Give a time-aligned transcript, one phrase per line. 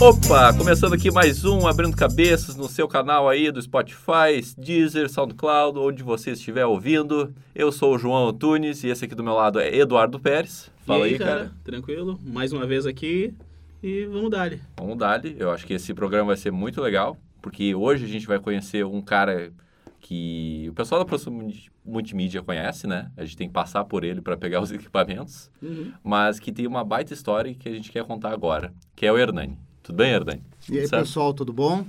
[0.00, 5.76] Opa, começando aqui mais um Abrindo Cabeças no seu canal aí do Spotify, Deezer, SoundCloud,
[5.76, 7.34] onde você estiver ouvindo.
[7.52, 10.70] Eu sou o João Antunes e esse aqui do meu lado é Eduardo Pérez.
[10.86, 11.50] Fala e aí, cara.
[11.64, 12.20] Tranquilo?
[12.24, 13.34] Mais uma vez aqui
[13.82, 17.74] e vamos dar Vamos dar Eu acho que esse programa vai ser muito legal, porque
[17.74, 19.52] hoje a gente vai conhecer um cara
[19.98, 21.52] que o pessoal da Proximo
[21.84, 23.10] Multimídia conhece, né?
[23.16, 25.92] A gente tem que passar por ele para pegar os equipamentos, Uhum.
[26.04, 29.18] mas que tem uma baita história que a gente quer contar agora, que é o
[29.18, 29.58] Hernani.
[29.88, 30.42] Tudo bem, Hernani?
[30.70, 31.00] E aí, Certo?
[31.00, 31.82] pessoal, tudo bom?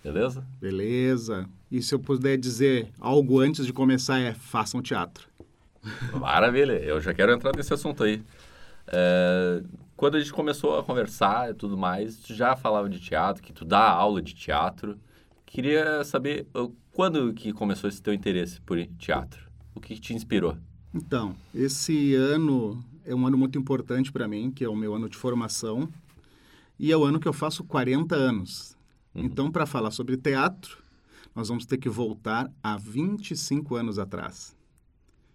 [0.00, 0.46] Beleza?
[0.60, 1.48] Beleza.
[1.72, 5.26] E se eu puder dizer algo antes de começar é façam teatro.
[6.20, 8.22] Maravilha, eu já quero entrar nesse assunto aí.
[8.86, 9.60] É,
[9.96, 13.52] quando a gente começou a conversar e tudo mais, tu já falava de teatro, que
[13.52, 14.96] tu dá aula de teatro.
[15.44, 16.46] Queria saber
[16.92, 19.50] quando que começou esse teu interesse por teatro?
[19.74, 20.56] O que te inspirou?
[20.94, 25.08] Então, esse ano é um ano muito importante para mim, que é o meu ano
[25.08, 25.88] de formação.
[26.78, 28.76] E é o ano que eu faço 40 anos.
[29.14, 29.24] Uhum.
[29.24, 30.78] Então, para falar sobre teatro,
[31.34, 34.56] nós vamos ter que voltar a 25 anos atrás.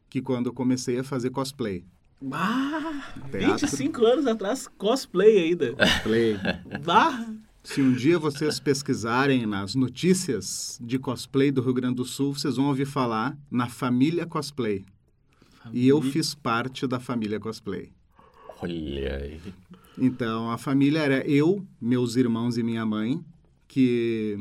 [0.09, 1.85] Que quando eu comecei a fazer cosplay.
[2.31, 3.67] Ah, Teatro.
[3.67, 5.73] 25 anos atrás, cosplay ainda.
[5.73, 6.37] Cosplay.
[6.83, 7.25] Bah,
[7.63, 12.57] Se um dia vocês pesquisarem nas notícias de cosplay do Rio Grande do Sul, vocês
[12.57, 14.85] vão ouvir falar na família cosplay.
[15.71, 17.91] E eu fiz parte da família cosplay.
[18.61, 19.41] Olha aí.
[19.97, 23.23] Então, a família era eu, meus irmãos e minha mãe,
[23.67, 24.39] que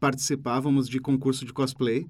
[0.00, 2.06] participávamos de concurso de cosplay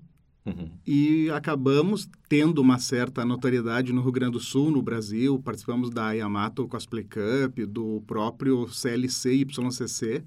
[0.47, 0.71] Uhum.
[0.87, 5.41] e acabamos tendo uma certa notoriedade no Rio Grande do Sul, no Brasil.
[5.41, 10.23] Participamos da Yamato Cosplay Cup, do próprio CLC YCC.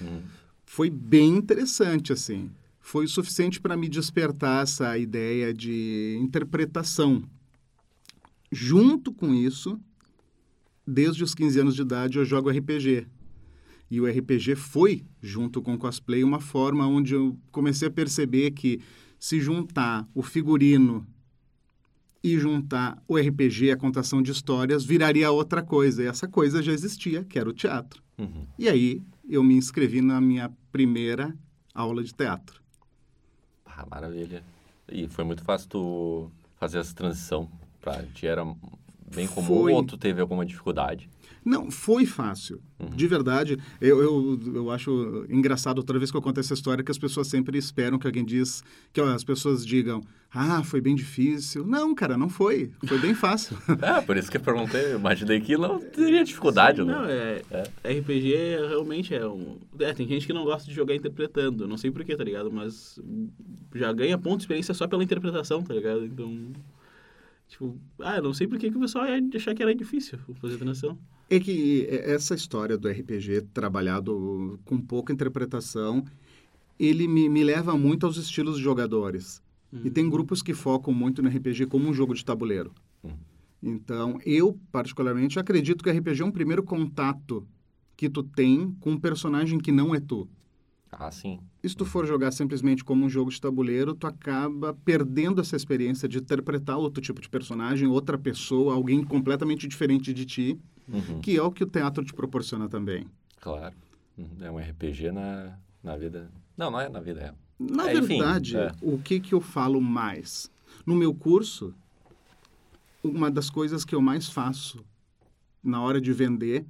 [0.00, 0.22] Uhum.
[0.64, 2.50] Foi bem interessante, assim.
[2.80, 7.22] Foi o suficiente para me despertar essa ideia de interpretação.
[8.50, 9.78] Junto com isso,
[10.86, 13.06] desde os 15 anos de idade, eu jogo RPG.
[13.90, 18.50] E o RPG foi, junto com o cosplay, uma forma onde eu comecei a perceber
[18.52, 18.80] que
[19.18, 21.06] se juntar o figurino
[22.22, 26.02] e juntar o RPG, a contação de histórias, viraria outra coisa.
[26.02, 28.02] E essa coisa já existia, que era o teatro.
[28.18, 28.46] Uhum.
[28.58, 31.36] E aí eu me inscrevi na minha primeira
[31.74, 32.62] aula de teatro.
[33.64, 34.42] Ah, maravilha.
[34.90, 38.26] E foi muito fácil tu fazer essa transição pra ti?
[38.26, 38.42] Era
[39.14, 39.72] bem comum Foi.
[39.72, 41.08] ou tu teve alguma dificuldade?
[41.44, 42.60] Não, foi fácil.
[42.94, 46.90] De verdade, eu, eu, eu acho engraçado toda vez que eu conto essa história que
[46.90, 50.02] as pessoas sempre esperam que alguém diz, que ó, as pessoas digam,
[50.32, 51.66] ah, foi bem difícil.
[51.66, 52.72] Não, cara, não foi.
[52.86, 53.56] Foi bem fácil.
[53.82, 54.92] É, por isso que eu perguntei.
[54.92, 56.94] Eu imaginei que não teria dificuldade, Sim, né?
[56.94, 59.58] não, é, RPG é, realmente é um...
[59.78, 62.50] É, tem gente que não gosta de jogar interpretando, não sei porquê, tá ligado?
[62.50, 62.98] Mas
[63.74, 66.04] já ganha ponto de experiência só pela interpretação, tá ligado?
[66.06, 66.52] Então,
[67.48, 70.18] tipo, ah, eu não sei por que que o pessoal ia achar que era difícil
[70.40, 70.98] fazer transição.
[71.30, 76.04] É que essa história do RPG trabalhado com pouca interpretação,
[76.78, 79.42] ele me, me leva muito aos estilos de jogadores.
[79.82, 82.72] E tem grupos que focam muito no RPG como um jogo de tabuleiro.
[83.02, 83.10] Uhum.
[83.60, 87.44] Então, eu, particularmente, acredito que o RPG é um primeiro contato
[87.96, 90.28] que tu tem com um personagem que não é tu.
[90.98, 91.40] Ah, sim.
[91.62, 95.56] E se tu for jogar simplesmente como um jogo de tabuleiro, tu acaba perdendo essa
[95.56, 101.20] experiência de interpretar outro tipo de personagem, outra pessoa, alguém completamente diferente de ti, Uhum.
[101.20, 103.06] que é o que o teatro te proporciona também.
[103.40, 103.74] Claro.
[104.40, 106.30] É um RPG na, na vida...
[106.56, 107.34] Não, não é na vida real.
[107.58, 108.70] Na É, enfim, verdade, é.
[108.82, 110.50] o que, que eu falo mais?
[110.84, 111.72] No meu curso,
[113.02, 114.84] uma das coisas que eu mais faço
[115.62, 116.66] na hora de vender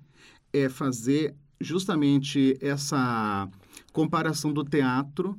[0.52, 3.48] é fazer justamente essa
[3.94, 5.38] comparação do teatro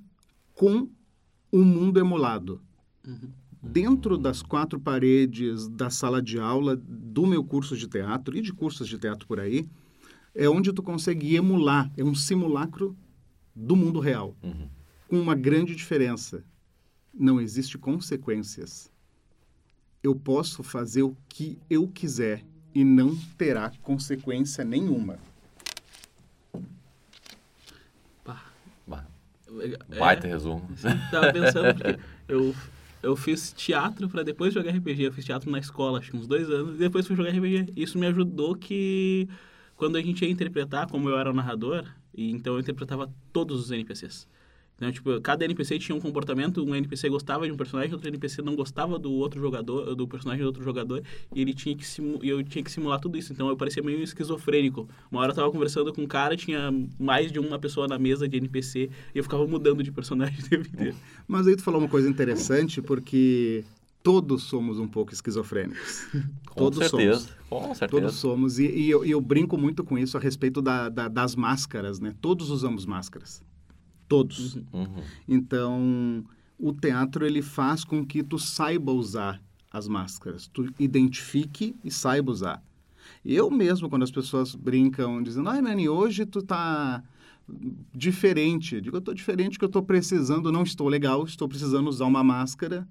[0.55, 0.89] com
[1.51, 2.61] o mundo emulado.
[3.61, 8.53] Dentro das quatro paredes da sala de aula do meu curso de teatro e de
[8.53, 9.67] cursos de teatro por aí,
[10.33, 12.95] é onde tu consegue emular, é um simulacro
[13.55, 14.69] do mundo real Uhum.
[15.09, 16.43] com uma grande diferença.
[17.13, 18.89] Não existe consequências.
[20.01, 25.17] Eu posso fazer o que eu quiser e não terá consequência nenhuma.
[28.23, 28.43] Pá,
[28.87, 29.05] Bah,
[29.91, 30.67] é- Baita resumo.
[31.11, 32.55] Tava pensando, porque eu,
[33.03, 35.03] eu fiz teatro pra depois jogar RPG.
[35.03, 37.73] Eu fiz teatro na escola, acho que uns dois anos, e depois fui jogar RPG.
[37.75, 39.27] Isso me ajudou que
[39.75, 43.59] quando a gente ia interpretar, como eu era o narrador, e então eu interpretava todos
[43.61, 44.27] os NPCs.
[44.77, 48.41] Então, tipo, cada NPC tinha um comportamento, um NPC gostava de um personagem, outro NPC
[48.41, 51.01] não gostava do outro jogador, do personagem do outro jogador,
[51.33, 53.31] e ele tinha que simu- e eu tinha que simular tudo isso.
[53.31, 54.87] Então eu parecia meio esquizofrênico.
[55.09, 58.27] Uma hora eu tava conversando com um cara, tinha mais de uma pessoa na mesa
[58.27, 60.95] de NPC, e eu ficava mudando de personagem o tempo inteiro.
[61.25, 63.63] Mas aí tu falou uma coisa interessante, porque
[64.03, 66.05] todos somos um pouco esquizofrênicos.
[66.49, 67.19] Com todos certeza.
[67.21, 67.35] somos.
[67.49, 68.01] Com certeza.
[68.01, 68.59] Todos somos.
[68.59, 72.13] E, e eu, eu brinco muito com isso a respeito da, da- das máscaras, né?
[72.21, 73.41] Todos usamos máscaras.
[74.07, 74.55] Todos.
[74.71, 75.03] Uhum.
[75.27, 76.23] Então,
[76.59, 79.41] o teatro ele faz com que tu saiba usar
[79.71, 82.63] as máscaras, tu identifique e saiba usar.
[83.23, 87.03] Eu mesmo, quando as pessoas brincam, dizendo, ai, Nani, hoje tu tá
[87.93, 88.75] diferente.
[88.75, 92.05] Eu digo, eu tô diferente porque eu tô precisando, não estou legal, estou precisando usar
[92.05, 92.87] uma máscara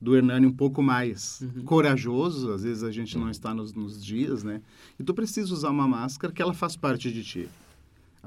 [0.00, 4.44] do Hernani um pouco mais corajoso, às vezes a gente não está nos, nos dias,
[4.44, 4.62] né?
[4.98, 7.48] E tu precisa usar uma máscara que ela faz parte de ti.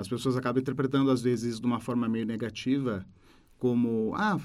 [0.02, 3.06] As pessoas acabam interpretando, às vezes, de uma forma meio negativa,
[3.58, 4.40] como, ah,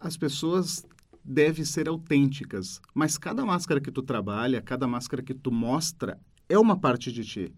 [0.00, 0.84] as pessoas
[1.24, 2.80] devem ser autênticas.
[2.92, 6.18] Mas cada máscara que tu trabalha, cada máscara que tu mostra,
[6.48, 7.54] é uma parte de ti.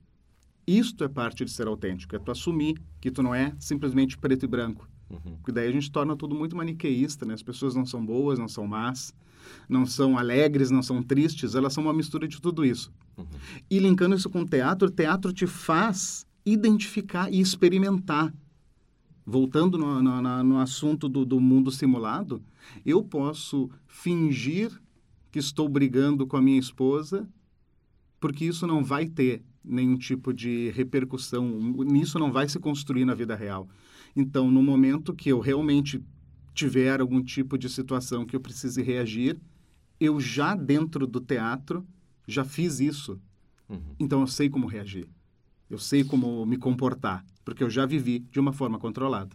[0.66, 4.44] Isto é parte de ser autêntico, é tu assumir que tu não é simplesmente preto
[4.44, 4.88] e branco.
[5.08, 5.36] Uhum.
[5.36, 7.32] Porque daí a gente torna tudo muito maniqueísta, né?
[7.32, 9.14] As pessoas não são boas, não são más,
[9.68, 12.92] não são alegres, não são tristes, elas são uma mistura de tudo isso.
[13.16, 13.26] Uhum.
[13.70, 18.32] E linkando isso com o teatro, o teatro te faz identificar e experimentar.
[19.26, 22.40] Voltando no, no, no assunto do, do mundo simulado,
[22.84, 24.70] eu posso fingir
[25.32, 27.28] que estou brigando com a minha esposa,
[28.20, 31.44] porque isso não vai ter nenhum tipo de repercussão,
[31.84, 33.68] nisso não vai se construir na vida real.
[34.14, 36.00] Então, no momento que eu realmente
[36.54, 39.38] tiver algum tipo de situação que eu precise reagir,
[40.00, 41.86] eu já dentro do teatro
[42.26, 43.20] já fiz isso.
[43.68, 43.94] Uhum.
[43.98, 45.06] Então eu sei como reagir.
[45.68, 49.34] Eu sei como me comportar, porque eu já vivi de uma forma controlada.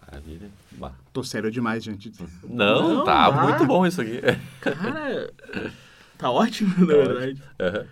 [0.00, 0.50] Maravilha.
[0.72, 0.94] Bah.
[1.12, 2.12] Tô sério demais, gente.
[2.42, 3.42] Não, Não, tá bah.
[3.44, 4.20] muito bom isso aqui.
[4.60, 5.32] Cara,
[6.18, 7.42] tá ótimo, na verdade.
[7.60, 7.86] Aham.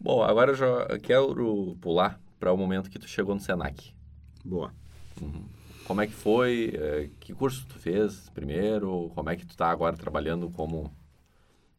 [0.00, 3.92] Bom, agora eu já quero pular para o momento que tu chegou no Senac.
[4.44, 4.72] Boa.
[5.86, 6.72] Como é que foi?
[6.74, 9.10] Eh, Que curso tu fez primeiro?
[9.14, 10.92] Como é que tu tá agora trabalhando como...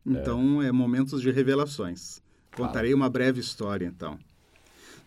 [0.06, 2.22] Então, é momentos de revelações.
[2.56, 4.18] Contarei uma breve história, então.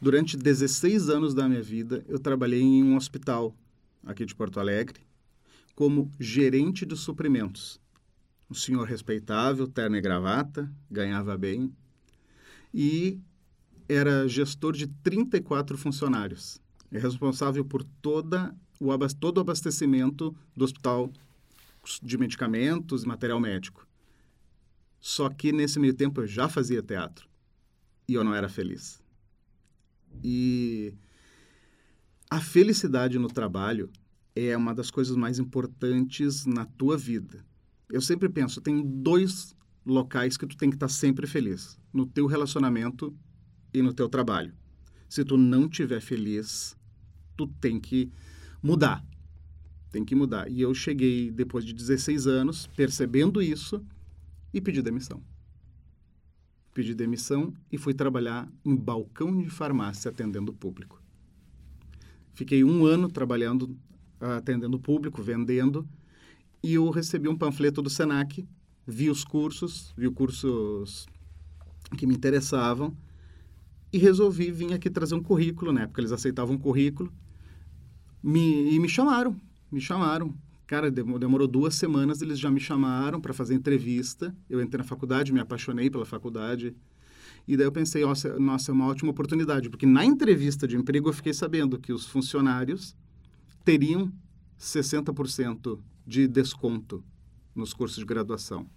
[0.00, 3.56] Durante 16 anos da minha vida, eu trabalhei em um hospital
[4.04, 5.00] aqui de Porto Alegre
[5.74, 7.80] como gerente de suprimentos.
[8.50, 11.72] Um senhor respeitável, terno e gravata, ganhava bem
[12.72, 13.18] e
[13.88, 16.60] era gestor de 34 funcionários.
[16.92, 21.10] É responsável por toda o, todo o abastecimento do hospital
[22.02, 23.86] de medicamentos e material médico.
[25.00, 27.28] Só que nesse meio tempo eu já fazia teatro
[28.08, 29.02] e eu não era feliz.
[30.24, 30.94] E
[32.30, 33.90] a felicidade no trabalho
[34.34, 37.44] é uma das coisas mais importantes na tua vida.
[37.90, 42.26] Eu sempre penso, tem dois locais que tu tem que estar sempre feliz, no teu
[42.26, 43.14] relacionamento
[43.72, 44.54] e no teu trabalho.
[45.08, 46.76] Se tu não tiver feliz,
[47.36, 48.10] tu tem que
[48.62, 49.04] mudar.
[49.90, 50.50] Tem que mudar.
[50.50, 53.82] E eu cheguei depois de 16 anos, percebendo isso,
[54.52, 55.22] e pedi demissão.
[56.78, 61.02] Pedi demissão e fui trabalhar em balcão de farmácia atendendo o público.
[62.32, 63.76] Fiquei um ano trabalhando,
[64.20, 65.84] ah, atendendo o público, vendendo,
[66.62, 68.46] e eu recebi um panfleto do Senac,
[68.86, 71.08] vi os cursos, vi os cursos
[71.96, 72.96] que me interessavam,
[73.92, 77.12] e resolvi vir aqui trazer um currículo, na época eles aceitavam um currículo,
[78.22, 79.36] me, e me chamaram,
[79.68, 80.32] me chamaram.
[80.68, 84.36] Cara, demo- demorou duas semanas, eles já me chamaram para fazer entrevista.
[84.50, 86.76] Eu entrei na faculdade, me apaixonei pela faculdade.
[87.46, 91.08] E daí eu pensei, nossa, nossa, é uma ótima oportunidade, porque na entrevista de emprego
[91.08, 92.94] eu fiquei sabendo que os funcionários
[93.64, 94.12] teriam
[94.58, 97.02] 60% de desconto
[97.54, 98.68] nos cursos de graduação.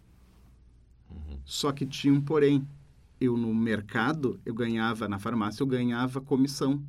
[1.44, 2.66] Só que tinha um porém.
[3.20, 6.82] Eu no mercado, eu ganhava, na farmácia, eu ganhava comissão.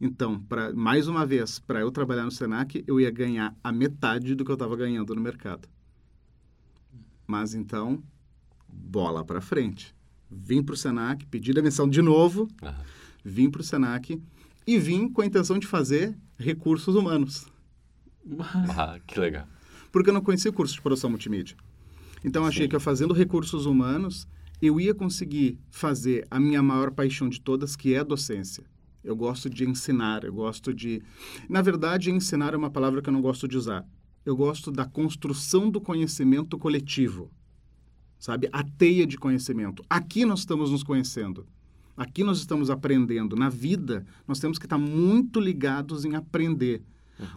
[0.00, 4.34] Então, pra, mais uma vez, para eu trabalhar no Senac, eu ia ganhar a metade
[4.34, 5.68] do que eu estava ganhando no mercado.
[7.26, 8.02] Mas então,
[8.68, 9.94] bola para frente.
[10.30, 12.84] Vim para o Senac, pedi demissão de novo, Aham.
[13.24, 14.20] vim para o Senac
[14.66, 17.46] e vim com a intenção de fazer recursos humanos,
[18.76, 19.46] Ah, que legal.
[19.90, 21.56] porque eu não conhecia o curso de produção multimídia.
[22.24, 24.28] Então, achei que eu fazendo recursos humanos,
[24.60, 28.62] eu ia conseguir fazer a minha maior paixão de todas, que é a docência.
[29.02, 31.02] Eu gosto de ensinar, eu gosto de...
[31.48, 33.86] Na verdade, ensinar é uma palavra que eu não gosto de usar.
[34.24, 37.30] Eu gosto da construção do conhecimento coletivo,
[38.18, 38.48] sabe?
[38.52, 39.82] A teia de conhecimento.
[39.88, 41.46] Aqui nós estamos nos conhecendo.
[41.96, 43.36] Aqui nós estamos aprendendo.
[43.36, 46.82] Na vida, nós temos que estar muito ligados em aprender.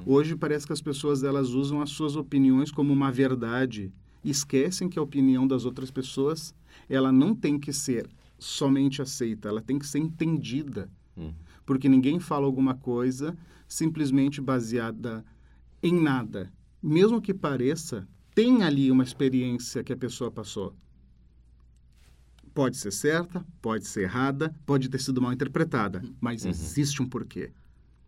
[0.05, 3.91] Hoje parece que as pessoas elas usam as suas opiniões como uma verdade
[4.23, 6.55] esquecem que a opinião das outras pessoas
[6.89, 10.89] ela não tem que ser somente aceita, ela tem que ser entendida.
[11.17, 11.33] Hum.
[11.65, 15.23] Porque ninguém fala alguma coisa simplesmente baseada
[15.81, 16.51] em nada.
[16.81, 20.75] Mesmo que pareça tem ali uma experiência que a pessoa passou.
[22.53, 26.51] Pode ser certa, pode ser errada, pode ter sido mal interpretada, mas Uhum.
[26.51, 27.51] existe um porquê.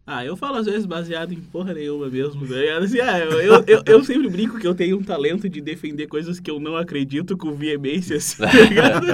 [0.08, 2.70] Ah, eu falo às vezes baseado em porra nenhuma mesmo, né?
[2.78, 6.40] Assim, ah, eu, eu, eu, sempre brinco que eu tenho um talento de defender coisas
[6.40, 9.08] que eu não acredito com veemência, assim, tá ligado?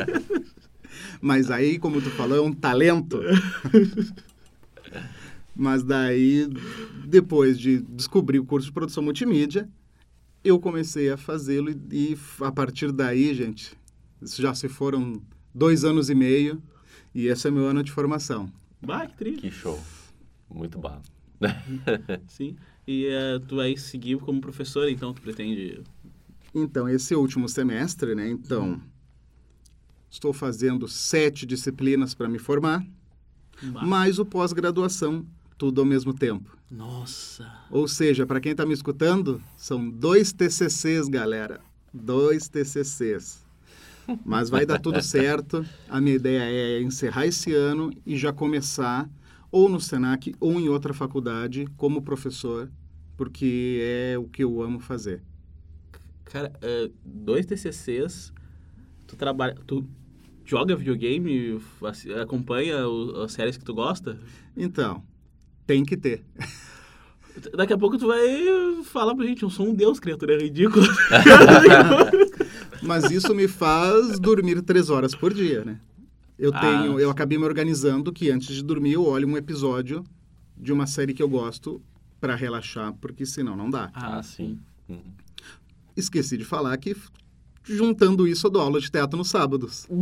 [1.22, 3.22] Mas aí, como tu falou, é um talento.
[5.56, 6.48] Mas daí,
[7.06, 9.70] depois de descobrir o curso de produção multimídia,
[10.44, 13.78] eu comecei a fazê-lo e, e a partir daí, gente,
[14.22, 15.22] isso já se foram
[15.54, 16.62] dois anos e meio
[17.14, 18.52] e esse é meu ano de formação.
[18.82, 19.42] Bah, que triste.
[19.42, 19.80] Que show.
[20.50, 21.02] Muito bom.
[22.28, 22.56] Sim.
[22.88, 25.82] E eh, tu vai seguir como professor, então tu pretende...
[26.54, 28.30] Então, esse último semestre, né?
[28.30, 28.82] Então,
[30.10, 32.86] estou fazendo sete disciplinas para me formar,
[33.64, 33.86] Bah.
[33.86, 35.26] mais o pós-graduação,
[35.62, 36.58] tudo ao mesmo tempo.
[36.72, 37.48] Nossa.
[37.70, 41.62] Ou seja, para quem está me escutando, são dois TCCs, galera.
[41.94, 43.46] Dois TCCs.
[44.26, 45.64] Mas vai dar tudo certo.
[45.88, 49.08] A minha ideia é encerrar esse ano e já começar
[49.52, 52.68] ou no Senac ou em outra faculdade como professor,
[53.16, 55.22] porque é o que eu amo fazer.
[56.26, 58.34] Cara, eh, dois TCCs,
[59.06, 59.54] tu trabalha...
[59.68, 59.86] Tu
[60.44, 61.62] joga videogame,
[62.20, 64.18] acompanha o- as séries que tu gosta?
[64.58, 65.04] Então,
[65.66, 66.24] tem que ter.
[67.56, 70.86] Daqui a pouco tu vai falar pra gente, eu sou um deus, criatura, é ridículo.
[72.84, 75.80] Mas isso me faz dormir três horas por dia, né?
[76.38, 77.12] Eu Ah, tenho, eu sim.
[77.12, 80.04] acabei me organizando que antes de dormir eu olho um episódio
[80.58, 81.82] de uma série que eu gosto
[82.20, 83.90] para relaxar, porque senão não dá.
[83.94, 84.60] Ah, sim.
[84.90, 85.00] Uhum.
[85.96, 86.96] Esqueci de falar que
[87.64, 89.88] juntando isso eu dou aula de teatro nos sábados.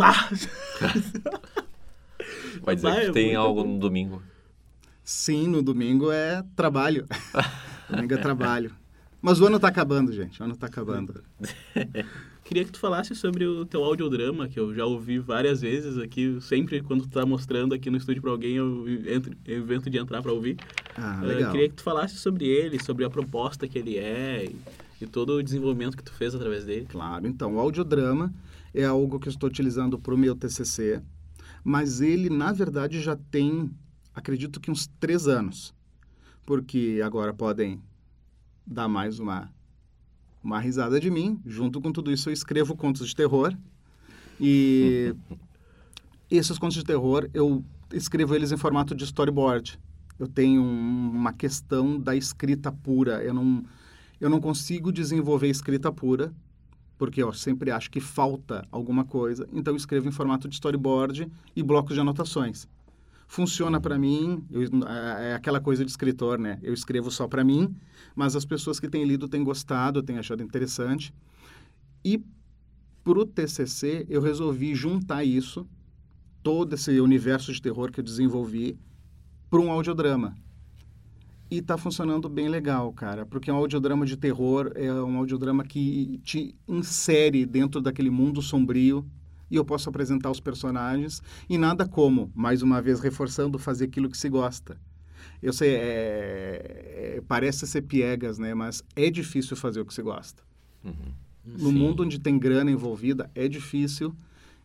[2.64, 3.74] Vai dizer Vai, que é tem algo bom.
[3.74, 4.22] no domingo.
[5.12, 7.08] Sim, no domingo é trabalho.
[7.90, 8.72] domingo é trabalho.
[9.20, 10.40] Mas o ano tá acabando, gente.
[10.40, 11.24] O ano tá acabando.
[12.46, 16.38] Queria que tu falasse sobre o teu audiodrama, que eu já ouvi várias vezes aqui,
[16.42, 19.98] sempre quando tu tá mostrando aqui no estúdio pra alguém, eu entro, eu invento de
[19.98, 20.58] entrar pra ouvir.
[20.96, 21.52] Ah, Eh, legal.
[21.54, 24.56] queria que tu falasse sobre ele, sobre a proposta que ele é e,
[25.02, 26.86] e todo o desenvolvimento que tu fez através dele.
[26.88, 28.32] Claro, então, o audiodrama
[28.76, 31.02] é algo que eu estou utilizando para o meu TCC,
[31.64, 33.72] mas ele, na verdade, já tem,
[34.20, 35.74] acredito que uns três anos,
[36.46, 37.82] porque agora podem
[38.66, 39.52] dar mais uma,
[40.44, 41.40] uma risada de mim.
[41.46, 43.56] Junto com tudo isso, eu escrevo contos de terror,
[44.40, 45.16] e
[46.30, 49.80] esses contos de terror, eu escrevo eles em formato de storyboard.
[50.20, 53.64] Eu tenho um- uma questão da escrita pura, eu não,
[54.20, 56.34] eu não consigo desenvolver escrita pura,
[56.98, 61.32] porque eu sempre acho que falta alguma coisa, então eu escrevo em formato de storyboard
[61.56, 62.68] e blocos de anotações.
[63.32, 66.58] Funciona para mim, eu- é aquela coisa de escritor, né?
[66.64, 67.76] Eu escrevo só para mim,
[68.16, 71.14] mas as pessoas que têm lido têm gostado, têm achado interessante.
[72.04, 72.24] E
[73.04, 75.68] para o TCC, eu resolvi juntar isso,
[76.42, 78.80] todo esse universo de terror que eu desenvolvi,
[79.48, 80.36] para um audiodrama.
[81.52, 86.20] E está funcionando bem legal, cara, porque um audiodrama de terror é um audiodrama que
[86.24, 89.06] te insere dentro daquele mundo sombrio
[89.50, 94.10] e eu posso apresentar os personagens e nada como, mais uma vez reforçando, fazer aquilo
[94.10, 94.78] que se gosta.
[95.42, 98.54] Eu sei, é- é- parece ser piegas, né?
[98.54, 100.44] Mas é difícil fazer o que se gosta.
[100.84, 101.14] Uhum.
[101.46, 104.14] No mundo onde tem grana envolvida, é difícil.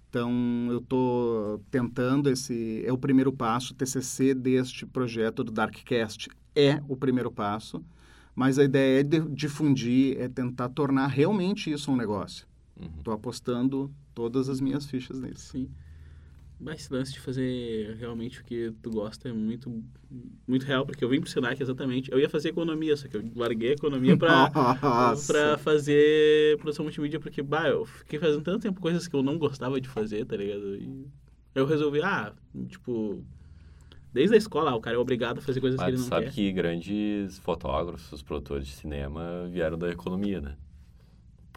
[0.08, 0.30] Então,
[0.70, 2.84] eu estou tentando esse...
[2.86, 7.84] É o primeiro passo, o TCC deste projeto do Darkcast é o primeiro passo.
[8.34, 12.46] Mas a ideia é de- difundir, é tentar tornar realmente isso um negócio.
[12.80, 12.88] Uhum.
[12.98, 15.52] Estou apostando todas as minhas fichas nisso.
[15.52, 15.68] Sim.
[16.60, 19.82] Mas esse lance de fazer realmente o que tu gosta é muito,
[20.46, 22.10] muito real, porque eu vim pro Senac exatamente.
[22.12, 24.50] Eu ia fazer economia, só que eu larguei a economia pra,
[25.26, 29.36] pra fazer produção multimídia, porque, bah, eu fiquei fazendo tanto tempo coisas que eu não
[29.36, 30.76] gostava de fazer, tá ligado?
[30.76, 31.06] E
[31.54, 32.32] eu resolvi, ah,
[32.68, 33.22] tipo,
[34.12, 36.02] desde a escola, ah, o cara é obrigado a fazer coisas que Mas ele tu
[36.02, 36.32] não sabe quer.
[36.32, 40.56] que grandes fotógrafos, produtores de cinema vieram da economia, né?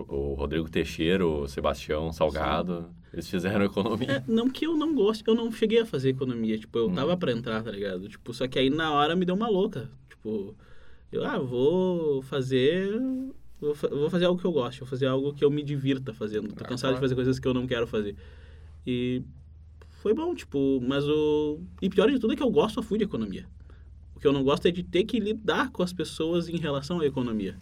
[0.08, 4.12] O Rodrigo Teixeira, o Sebastião Salgado, eles fizeram economia.
[4.12, 6.94] É, não que eu não goste, eu não cheguei a fazer economia, tipo, eu Hum.
[6.94, 8.08] tava pra entrar, tá ligado?
[8.08, 10.56] Tipo, só que aí na hora me deu uma louca, tipo,
[11.12, 12.92] eu, ah, vou fazer,
[13.60, 16.50] vou, vou fazer algo que eu gosto, vou fazer algo que eu me divirta fazendo,
[16.54, 17.02] tô Ah, cansado de claro.
[17.02, 18.16] fazer coisas que eu não quero fazer.
[18.86, 19.24] E
[20.02, 21.60] foi bom, tipo, mas o...
[21.82, 23.46] E pior de tudo é que eu gosto a full de economia.
[24.16, 27.00] O que eu não gosto é de ter que lidar com as pessoas em relação
[27.00, 27.56] à economia.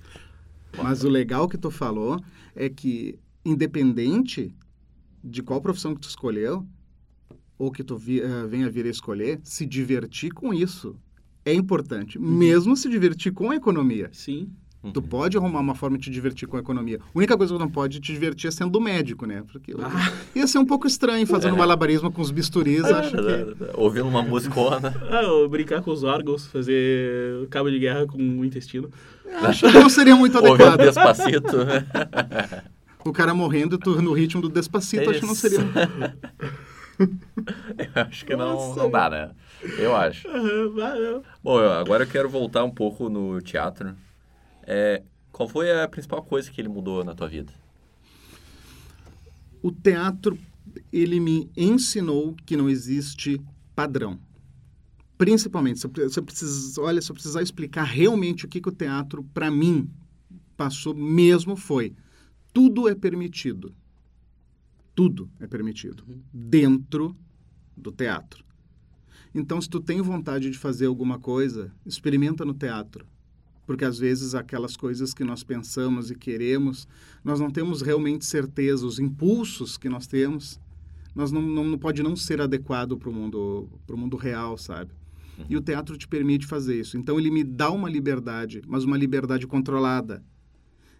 [0.82, 2.22] Mas o legal que tu falou
[2.56, 4.54] é que, independente
[5.24, 6.66] de qual profissão que tu escolheu,
[7.58, 10.96] ou que tu vi, eh, venha vir a escolher, se divertir com isso
[11.46, 12.20] é importante.
[12.20, 14.10] Mesmo se divertir com a economia.
[14.12, 14.52] Sim,
[14.94, 17.00] Tu pode arrumar uma forma de te divertir com a economia.
[17.04, 19.44] A única coisa que não pode te divertir é sendo médico, né?
[19.52, 20.12] Porque Ah.
[20.36, 21.58] ia ser um pouco estranho fazendo É.
[21.58, 23.56] malabarismo com os bisturis, acho que...
[23.74, 24.94] Ouvindo uma musicona.
[25.10, 28.90] Ah, brincar com os órgãos, fazer cabo de guerra com o intestino.
[29.42, 30.78] Acho que não seria muito Ouvindo adequado.
[31.14, 31.58] Despacito.
[33.04, 35.42] O cara morrendo e tu no ritmo do Despacito, acho que não Isso.
[35.50, 35.60] seria...
[36.98, 38.80] Eu acho que não, Nossa.
[38.84, 39.32] não dá, né?
[39.78, 40.28] Eu acho.
[40.28, 43.94] Eu- Bom, eu- agora eu quero voltar um pouco no teatro.
[44.66, 47.54] É, qual foi a principal coisa que ele mudou na tua vida?
[49.62, 50.38] O teatro,
[50.92, 53.42] ele me ensinou que não existe
[53.76, 54.20] padrão.
[55.18, 58.70] Principalmente, se eu, se eu precisar, olha, se eu precisar explicar realmente o que, que
[58.70, 59.90] o teatro, para mim,
[60.58, 61.96] passou mesmo foi,
[62.54, 63.74] tudo é permitido.
[64.94, 66.06] Tudo é permitido.
[66.34, 67.16] Dentro
[67.76, 68.44] do teatro.
[69.34, 73.06] Então, se tu tem vontade de fazer alguma coisa, experimenta no teatro.
[73.66, 76.88] Porque às vezes aquelas coisas que nós pensamos e queremos,
[77.24, 80.60] nós não temos realmente certeza, os impulsos que nós temos,
[81.16, 84.92] nós não, não, não pode não ser adequado para o mundo, pro mundo real, sabe?
[85.50, 86.98] E o teatro te permite fazer isso.
[86.98, 90.24] Então ele me dá uma liberdade, mas uma liberdade controlada.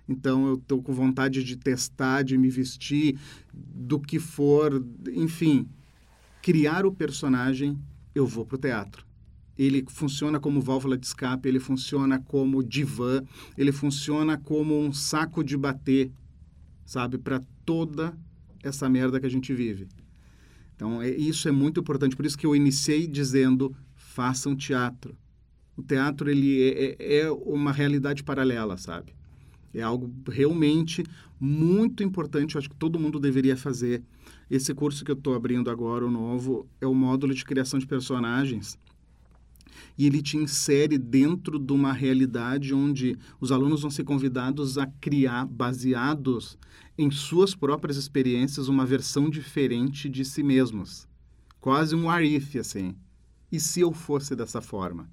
[0.08, 3.18] Então eu estou com vontade de testar, de me vestir,
[3.54, 5.68] do que for, enfim,
[6.42, 7.78] criar o personagem,
[8.14, 9.05] eu vou para o teatro.
[9.58, 13.24] Ele funciona como válvula de escape, ele funciona como divã,
[13.58, 16.12] ele funciona como um saco de bater,
[16.86, 18.18] sabe, para toda
[18.62, 19.88] essa merda que a gente vive.
[20.76, 22.16] Então, é, isso é muito importante.
[22.16, 25.16] Por isso que eu iniciei dizendo: façam teatro.
[25.78, 29.14] O teatro ele é, é- é uma realidade paralela, sabe?
[29.74, 31.04] É algo realmente
[31.40, 32.56] muito importante.
[32.56, 34.02] Eu acho que todo mundo deveria fazer.
[34.50, 37.86] Esse curso que eu estou abrindo agora, o novo, é o módulo de criação de
[37.86, 38.78] personagens.
[39.98, 44.86] E ele te insere dentro de uma realidade onde os alunos vão ser convidados a
[44.86, 46.58] criar, baseados
[46.98, 51.08] em suas próprias experiências, uma versão diferente de si mesmos.
[51.60, 52.96] Quase um what if, assim.
[53.52, 55.10] E se eu fosse dessa forma?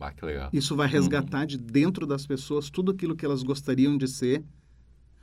[0.00, 0.50] Ah, que legal.
[0.52, 4.44] Isso vai resgatar de dentro das pessoas tudo aquilo que elas gostariam de ser.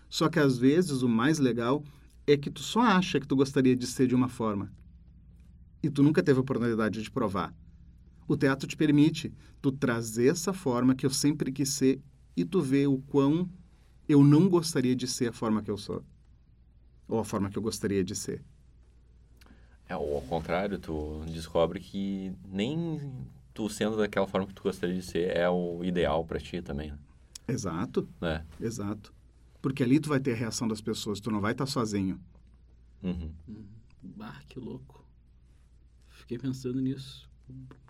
[0.08, 1.84] Só que às vezes o mais legal
[2.26, 4.72] é que tu só acha que tu gostaria de ser de uma forma.
[5.84, 7.54] E tu nunca teve a oportunidade de provar.
[8.30, 12.00] O teatro te permite tu trazer essa forma que eu sempre quis ser
[12.38, 13.50] e tu vê o quão
[14.08, 16.04] eu não gostaria de ser a forma que eu sou.
[17.08, 18.44] Ou a forma que eu gostaria de ser.
[19.88, 23.02] É, ou ao contrário, tu descobre que nem
[23.52, 26.94] tu sendo daquela forma que tu gostaria de ser é o ideal pra ti também,
[27.48, 28.46] Exato, né?
[28.62, 29.12] exato.
[29.60, 32.20] Porque ali tu vai ter a reação das pessoas, tu não vai estar sozinho.
[33.02, 33.32] Uhum.
[34.04, 35.04] Bah, que louco.
[36.10, 37.29] Fiquei pensando nisso.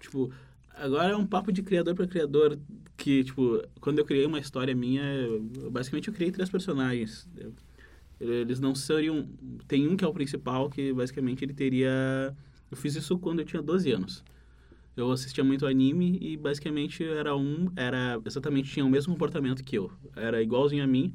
[0.02, 0.32] Tipo,
[0.76, 2.58] agora é um papo de criador para criador
[2.98, 7.28] que, tipo, quando eu criei uma história minha, eu- basicamente eu criei três personagens.
[8.20, 9.28] Eles não seriam...
[9.68, 12.36] Tem um que é o principal, que basicamente ele teria...
[12.70, 14.24] Eu fiz isso quando eu tinha 12 anos.
[14.96, 17.72] Eu assistia muito anime e basicamente era um...
[17.76, 19.90] Era exatamente, tinha o mesmo comportamento que eu.
[20.16, 21.14] Era igualzinho a mim.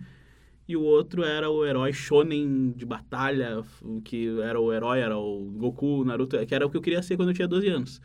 [0.66, 3.62] E o outro era o herói shonen de batalha,
[4.02, 7.16] que era o herói, era o Goku, Naruto, que era o que eu queria ser
[7.18, 8.00] quando eu tinha 12 anos.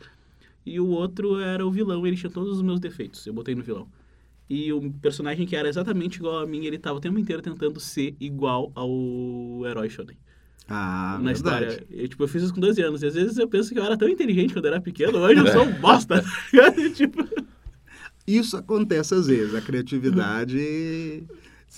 [0.70, 3.62] E o outro era o vilão, ele tinha todos os meus defeitos, eu botei no
[3.62, 3.88] vilão.
[4.48, 7.80] E o personagem que era exatamente igual a mim, ele tava o tempo inteiro tentando
[7.80, 10.16] ser igual ao herói shonen.
[10.68, 11.66] Ah, na verdade.
[11.66, 11.86] história.
[11.90, 13.02] Eu, tipo, eu fiz isso com 12 anos.
[13.02, 15.40] E às vezes eu penso que eu era tão inteligente quando eu era pequeno, hoje
[15.40, 16.22] eu sou um bosta.
[16.22, 17.28] tá tipo,
[18.24, 19.54] Isso acontece às vezes.
[19.56, 21.24] A criatividade,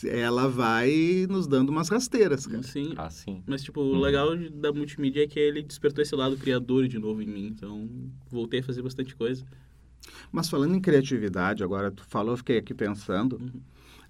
[0.07, 2.61] ela vai nos dando umas rasteiras, cara.
[2.61, 3.43] assim, Ah, sim.
[3.47, 6.99] Mas, tipo, o legal de- da multimídia é que ele despertou esse lado criador de
[6.99, 7.47] novo em mim.
[7.47, 7.89] Então,
[8.31, 9.45] voltei a fazer bastante coisa.
[10.31, 13.41] Mas falando em criatividade, agora tu falou, eu fiquei aqui pensando.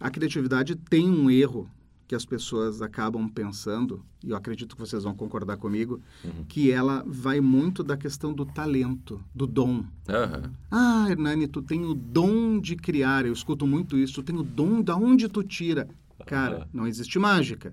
[0.01, 1.69] A criatividade tem um erro
[2.13, 6.45] que as pessoas acabam pensando, e eu acredito que vocês vão concordar comigo, Uhum.
[6.47, 9.83] que ela vai muito da questão do talento, do dom.
[10.07, 10.53] Aham.
[10.71, 13.25] Ah, Hernani, tu tem o dom de criar.
[13.25, 14.13] Eu escuto muito isso.
[14.17, 15.89] Tu tem o dom da onde tu tira.
[16.27, 16.69] Cara, Aham.
[16.71, 17.73] não existe mágica.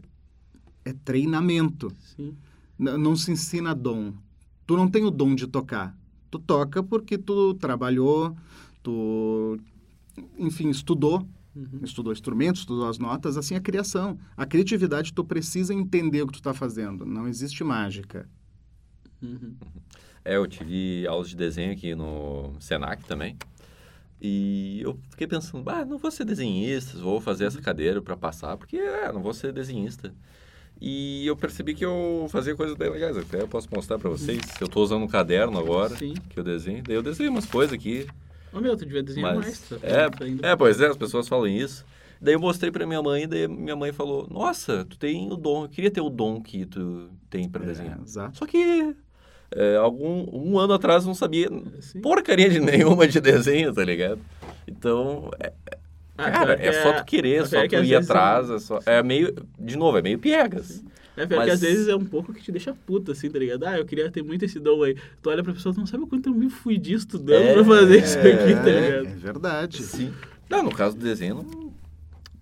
[0.86, 1.92] É treinamento.
[2.78, 4.14] Não se ensina dom.
[4.66, 5.94] Tu não tem o dom de tocar.
[6.32, 8.34] Tu toca porque tu trabalhou,
[8.82, 9.60] tu,
[10.38, 11.28] enfim, estudou,
[11.60, 11.82] Uhum.
[11.84, 14.18] estudou instrumentos, estudou as notas, assim a criação.
[14.38, 17.06] A criatividade, tu precisa entender o que tu está fazendo.
[17.06, 18.30] Não existe mágica.
[19.22, 19.56] Uhum.
[20.24, 23.38] É, eu tive aulas de desenho aqui no Senac também.
[24.22, 28.58] E eu fiquei pensando, ah, não vou ser desenhista, vou fazer essa cadeira para passar,
[28.58, 30.14] porque é, não vou ser desenhista.
[30.82, 34.40] E eu percebi que eu fazia coisas bem legais, até eu posso mostrar para vocês.
[34.62, 36.14] Eu estou usando um caderno agora, Sim.
[36.30, 36.84] que eu desenho.
[36.84, 38.08] Daí eu desenho umas coisas aqui.
[38.54, 39.70] Ô, meu, tu devia desenhar Mas, mais.
[39.70, 39.76] tá
[40.46, 41.86] é, é, pois é, as pessoas falam isso.
[42.22, 45.64] Daí eu mostrei pra minha mãe, daí minha mãe falou, nossa, tu tem o dom,
[45.64, 47.98] eu queria ter o dom que tu tem pra desenhar.
[47.98, 48.38] É, exato.
[48.38, 48.94] Só que
[49.52, 51.48] é, algum, um ano atrás eu não sabia
[51.80, 52.02] Sim.
[52.02, 54.20] porcaria de nenhuma de desenho, tá ligado?
[54.68, 55.54] Então, é,
[56.18, 58.80] Ah, cara, que é só tu querer, pior só tu ir atrás, é só...
[58.86, 60.84] É meio, de novo, é meio piegas.
[61.22, 63.38] É pior que Mas- às vezes é um pouco que te deixa puta, assim, tá
[63.38, 63.66] ligado?
[63.66, 64.96] Ah, eu queria ter muito esse dom aí.
[65.22, 67.66] Tu olha pra pessoa, tu não sabe o quanto eu me fudi estudando É, pra
[67.66, 69.20] fazer isso É, aqui, tá é ligado?
[69.20, 69.84] verdade.
[69.84, 70.14] Sim.
[70.50, 71.70] Não, no caso do desenho, não-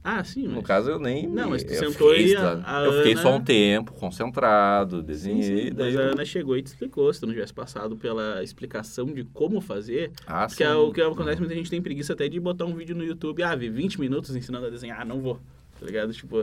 [0.04, 0.66] Ah, sim, no mas...
[0.66, 1.28] caso eu nem...
[1.28, 3.92] Não, mas tu eu sentou fiquei, aí, a- a Eu fiquei Ana- só um tempo,
[3.94, 5.92] concentrado, Sim, desenhei, sim, daí...
[5.92, 9.08] mas a eu- Ana chegou e te explicou, se tu não tivesse passado pela explicação
[9.08, 10.70] de como fazer, Ah, porque sim.
[10.70, 13.44] é o que acontece, muita gente tem preguiça até de botar um vídeo no YouTube,
[13.44, 15.40] ah, vi 20 minutos ensinando a desenhar, ah, não vou,
[15.78, 16.14] tá ligado?
[16.14, 16.38] Tipo,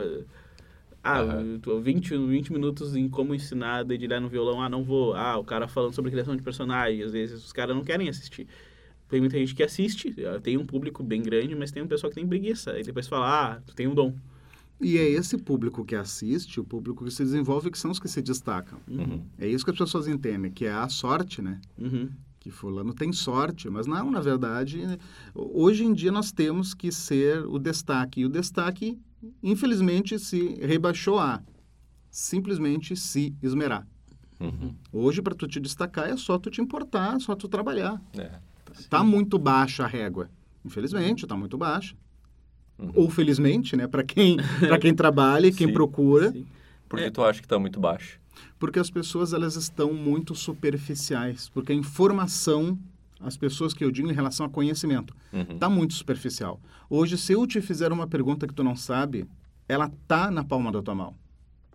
[1.05, 5.13] ah, tô 20, 20 minutos em como ensinar a dedilhar no violão, ah, não vou.
[5.13, 8.47] Ah, o cara falando sobre criação de personagem, às vezes os caras não querem assistir.
[9.07, 12.09] Tem muita gente que assiste, eh, tem um público bem grande, mas tem um pessoal
[12.09, 14.15] que tem preguiça, e depois fala, ah, tu tem um dom.
[14.81, 18.07] E é esse público que assiste, o público que se desenvolve, que são os que
[18.07, 18.79] se destacam.
[18.87, 19.23] Uhum.
[19.37, 21.61] É isso que as pessoas entendem, que é a sorte, né?
[21.77, 22.09] Uhum.
[22.39, 24.79] que fulano tem sorte, mas não, na verdade,
[25.33, 28.21] hoje em dia nós temos que ser o destaque.
[28.21, 28.99] E o destaque,
[29.41, 31.41] infelizmente, se rebaixou a
[32.09, 33.87] simplesmente se esmerar.
[34.39, 34.73] Uhum.
[34.91, 38.01] Hoje, para tu te destacar, é só tu te importar, é só tu trabalhar.
[38.17, 38.31] É.
[38.89, 40.29] Tá muito baixa a régua.
[40.63, 41.95] Infelizmente, tá muito baixa.
[42.77, 42.91] Uhum.
[42.95, 43.87] Ou felizmente, né?
[43.87, 46.31] Para quem, pra quem trabalha e quem Sim, procura.
[46.31, 46.45] Sim.
[46.89, 47.09] Por que É.
[47.11, 48.19] tu acha que tá muito baixo?
[48.59, 52.77] porque as pessoas elas estão muito superficiais, porque a informação,
[53.25, 55.41] as pessoas que eu digo em relação a conhecimento, Uhum.
[55.55, 56.59] está muito superficial.
[56.89, 59.27] Hoje, se eu te fizer uma pergunta que tu não sabe,
[59.67, 61.15] ela tá na palma da tua mão.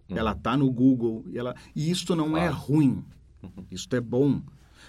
[0.09, 0.17] Uhum.
[0.17, 1.55] Ela tá no Google, e, ela...
[1.75, 3.05] e isso não é ruim,
[3.43, 3.65] Uhum.
[3.71, 4.41] isso é bom,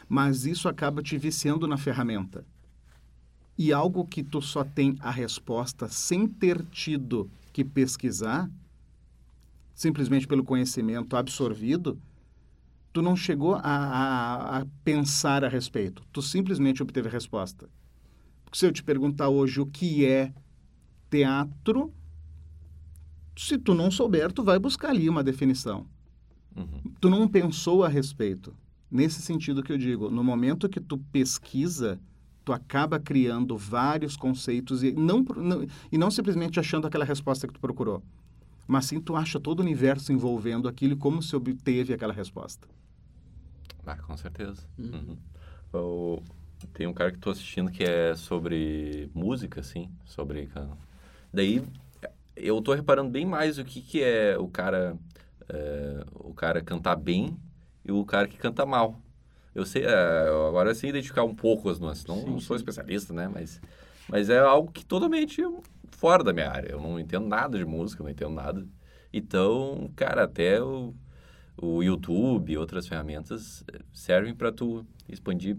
[0.08, 2.46] mas isso acaba te viciando na ferramenta.
[3.58, 8.50] E algo que tu só tem a resposta sem ter tido que pesquisar,
[9.74, 11.98] simplesmente pelo conhecimento absorvido,
[12.94, 16.04] tu não chegou a, a- a pensar a respeito.
[16.12, 17.70] Tu simplesmente obteve a resposta.
[18.44, 20.34] Porque se eu te perguntar hoje o que é
[21.10, 21.94] teatro,
[23.36, 25.86] se tu não souber, tu vai buscar ali uma definição.
[26.56, 26.82] Uhum.
[27.00, 28.54] Tu não pensou a respeito.
[28.90, 31.98] Nesse sentido que eu digo, no momento que tu pesquisa,
[32.44, 37.54] tu acaba criando vários conceitos e não, não- e não simplesmente achando aquela resposta que
[37.54, 38.04] tu procurou,
[38.68, 42.68] mas sim tu acha todo o universo envolvendo aquilo e como se obteve aquela resposta.
[43.86, 44.64] Ah, com certeza.
[44.78, 45.18] Uhum.
[45.74, 46.24] Uhum.
[46.74, 50.50] Tem um cara que tô assistindo que é sobre música, assim, sobre...
[51.34, 51.64] Daí,
[52.36, 54.98] eu tô reparando bem mais o que que é o cara...
[55.50, 57.38] é, o cara cantar bem
[57.84, 59.00] e o cara que canta mal.
[59.54, 62.06] Eu sei, é, eu agora eu sei identificar um pouco as nuances.
[62.06, 62.62] Não, Sim, não sou sim.
[62.62, 63.28] especialista, né?
[63.28, 63.60] Mas,
[64.08, 65.42] mas é algo que totalmente
[65.92, 66.72] fora da minha área.
[66.72, 68.66] Eu não entendo nada de música, não entendo nada.
[69.12, 70.94] Então, cara, até o,
[71.62, 75.56] o YouTube e outras ferramentas eh, servem para tu expandir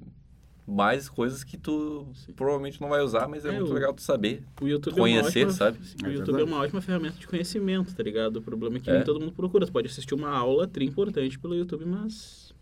[0.66, 2.32] mais coisas que tu Sim.
[2.32, 4.44] provavelmente não vai usar, mas é, É, muito o- legal tu saber.
[4.60, 5.78] O YouTube Conhecer, é ótima, sabe?
[5.78, 6.40] O É YouTube verdade.
[6.40, 8.36] é uma ótima ferramenta de conhecimento, tá ligado?
[8.36, 8.94] O problema é que É.
[8.94, 9.66] nem todo mundo procura.
[9.66, 12.52] Tu pode assistir uma aula tri importante pelo YouTube, mas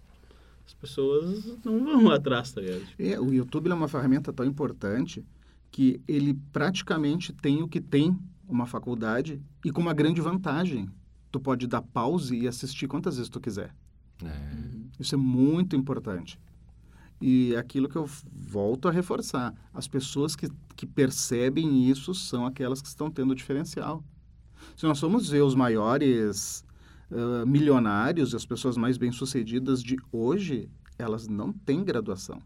[0.66, 2.82] as pessoas não vão atrás, tá ligado?
[2.98, 5.24] É, o YouTube é uma ferramenta tão importante
[5.70, 10.88] que ele praticamente tem o que tem uma faculdade e com uma grande vantagem.
[11.30, 13.74] Tu pode dar pause e assistir quantas vezes tu quiser.
[14.24, 14.70] É.
[14.98, 16.38] Isso é muito importante.
[17.20, 22.80] E aquilo que eu volto a reforçar, as pessoas que, que percebem isso são aquelas
[22.80, 24.02] que estão tendo diferencial.
[24.76, 26.64] Se nós formos ver os maiores
[27.10, 32.40] ah, milionários e as pessoas mais bem-sucedidas de hoje, elas não têm graduação.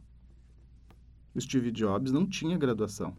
[1.34, 3.16] O Steve Jobs não tinha graduação.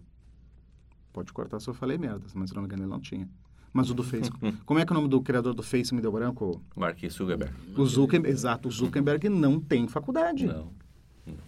[1.14, 3.30] Pode cortar se eu falei merdas, mas se não me engano ele não tinha.
[3.76, 4.56] Mas o do Facebook.
[4.66, 6.62] Como é que é o nome do criador do Face me deu branco?
[6.78, 7.54] Mark Zuckerberg.
[7.78, 10.46] O Zuckerberg, exato, o Zuckerberg não tem faculdade.
[10.48, 10.70] Não.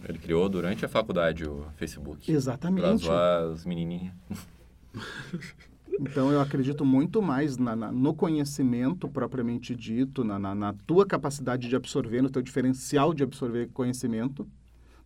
[0.06, 2.26] Ele criou durante a faculdade o Facebook.
[2.26, 3.04] Pra Exatamente.
[3.04, 4.12] zoar as menininhas.
[6.00, 11.04] Então eu acredito muito mais na- na- no conhecimento propriamente dito, na, na- na tua
[11.04, 14.46] capacidade de absorver, no teu diferencial de absorver conhecimento,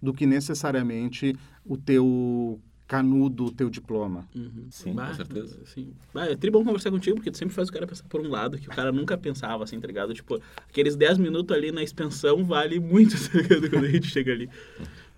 [0.02, 4.28] do que necessariamente o teu canudo, o teu diploma.
[4.34, 4.66] Uhum.
[4.70, 5.58] Sim, com certeza.
[5.64, 5.92] Sim.
[6.12, 8.28] Bah, é tri bom conversar contigo, porque tu sempre faz o cara pensar por um
[8.28, 10.12] lado que o cara nunca pensava, assim, tá ligado?
[10.12, 13.70] Tipo, aqueles 10 minutos ali na expansão vale muito, tá ligado?
[13.70, 14.48] Quando a gente chega ali.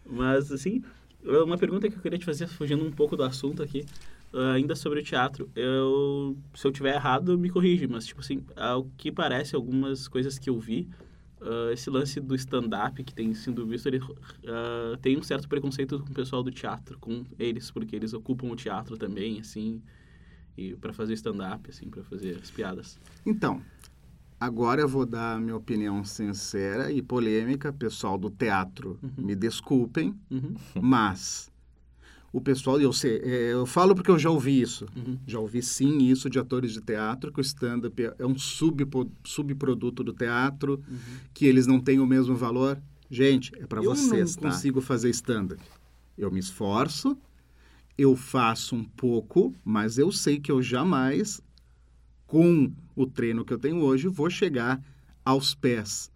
[0.06, 0.82] Mas, assim,
[1.24, 3.84] uma pergunta que eu queria te fazer, fugindo um pouco do assunto aqui,
[4.32, 5.48] ah, ainda sobre o teatro.
[5.54, 10.38] Eu, se eu tiver errado, me corrige, mas, tipo assim, ao que parece, algumas coisas
[10.38, 10.88] que eu vi,
[11.44, 15.98] uh, esse lance do stand-up que tem sido visto, ele uh, tem um certo preconceito
[16.00, 19.82] com o pessoal do teatro, com eles, porque eles ocupam o teatro também, assim,
[20.56, 22.98] e para fazer stand-up, assim, para fazer as piadas.
[23.24, 23.62] Então,
[24.40, 29.24] agora eu vou dar a minha opinião sincera e polêmica, pessoal do teatro, uhum.
[29.24, 30.54] me desculpem, uhum.
[30.80, 31.52] mas
[32.34, 35.16] o pessoal, eu sei, é, eu falo porque eu já ouvi isso, uhum.
[35.24, 38.84] já ouvi sim isso de atores de teatro, que o stand-up é um sub,
[39.22, 40.96] subproduto do teatro, uhum.
[41.32, 42.76] que eles não têm o mesmo valor.
[43.08, 44.56] Gente, é para vocês, Eu não tá?
[44.56, 45.62] consigo fazer stand-up.
[46.18, 47.16] Eu me esforço,
[47.96, 51.40] eu faço um pouco, mas eu sei que eu jamais,
[52.26, 54.82] com o treino que eu tenho hoje, vou chegar
[55.24, 56.10] aos pés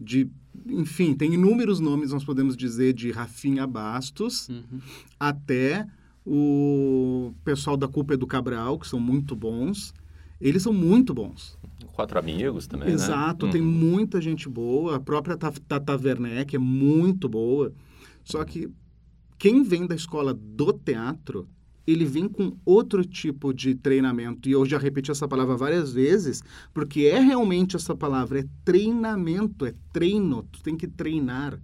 [0.00, 0.28] de
[0.66, 4.80] enfim, tem inúmeros nomes, nós podemos dizer, de Rafinha Bastos uhum.
[5.18, 5.86] até
[6.24, 9.92] o pessoal da Culpa é do Cabral, que são muito bons.
[10.40, 11.58] Eles são muito bons.
[11.92, 12.94] Quatro amigos também, né?
[12.94, 13.52] Exato, né?
[13.52, 13.70] tem uhum.
[13.70, 14.96] muita gente boa.
[14.96, 17.72] A própria Tata Werneck é muito boa.
[18.24, 18.68] Só que
[19.38, 21.46] quem vem da escola do teatro
[21.86, 24.48] ele vem com outro tipo de treinamento.
[24.48, 26.42] E eu já repeti essa palavra várias vezes,
[26.72, 31.60] porque é realmente essa palavra, é treinamento, é treino, tu tem que treinar.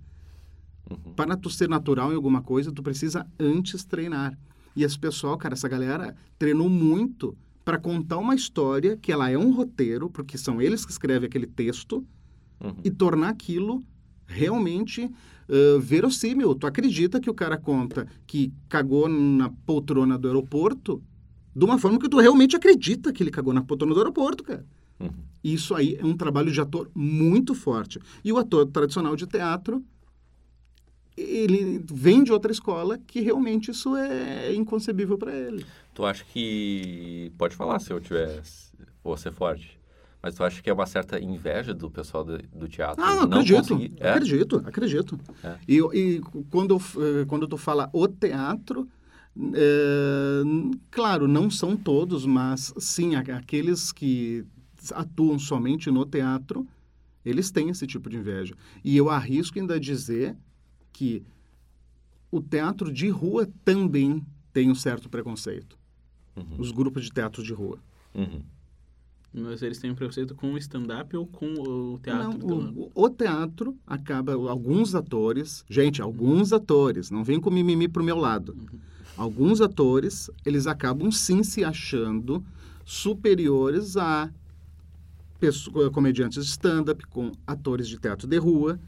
[0.90, 1.14] Uhum.
[1.14, 4.36] Para tu ser natural em alguma coisa, tu precisa antes treinar.
[4.74, 9.38] E esse pessoal, cara, essa galera treinou muito para contar uma história que ela é
[9.38, 12.04] um roteiro, porque são eles que escrevem aquele texto,
[12.60, 12.74] uhum.
[12.84, 13.82] e tornar aquilo
[14.26, 15.10] realmente
[15.50, 16.54] uh, verossímil.
[16.54, 21.02] Tu acredita que o cara conta que cagou na poltrona do aeroporto
[21.54, 24.64] de uma forma que tu realmente acredita que ele cagou na poltrona do aeroporto, cara.
[25.00, 25.10] Uhum.
[25.42, 27.98] Isso aí é um trabalho de ator muito forte.
[28.24, 29.82] E o ator tradicional de teatro,
[31.16, 35.66] ele vem de outra escola que realmente isso é inconcebível para ele.
[35.92, 37.32] Tu acha que...
[37.36, 38.70] Pode falar se eu tivesse...
[39.02, 39.79] Vou ser forte.
[40.22, 43.02] Mas tu acha que é uma certa inveja do pessoal do, do teatro?
[43.02, 43.92] Ah, não acredito, conseguir...
[43.98, 44.10] é?
[44.10, 45.20] acredito, acredito.
[45.42, 45.58] É.
[45.66, 48.86] E, e quando, eh, quando tu fala o teatro,
[49.54, 50.42] é,
[50.90, 54.44] claro, não são todos, mas sim, aqueles que
[54.92, 56.66] atuam somente no teatro,
[57.24, 58.54] eles têm esse tipo de inveja.
[58.84, 60.36] E eu arrisco ainda dizer
[60.92, 61.22] que
[62.30, 65.78] o teatro de rua também tem um certo preconceito.
[66.36, 66.56] Uhum.
[66.58, 67.78] Os grupos de teatro de rua.
[68.14, 68.42] Uhum.
[69.32, 72.38] Mas eles têm um preconceito com o stand-up ou com o teatro?
[72.38, 74.32] Não, o, o, teatro acaba...
[74.32, 75.64] Alguns atores...
[75.68, 77.10] Gente, alguns atores.
[77.10, 78.56] Não vem com mimimi pro meu lado.
[78.58, 78.78] Uhum.
[79.16, 82.44] Alguns atores, eles acabam sim se achando
[82.84, 84.32] superiores a
[85.38, 88.80] pessoas, comediantes de stand-up, com atores de teatro de rua,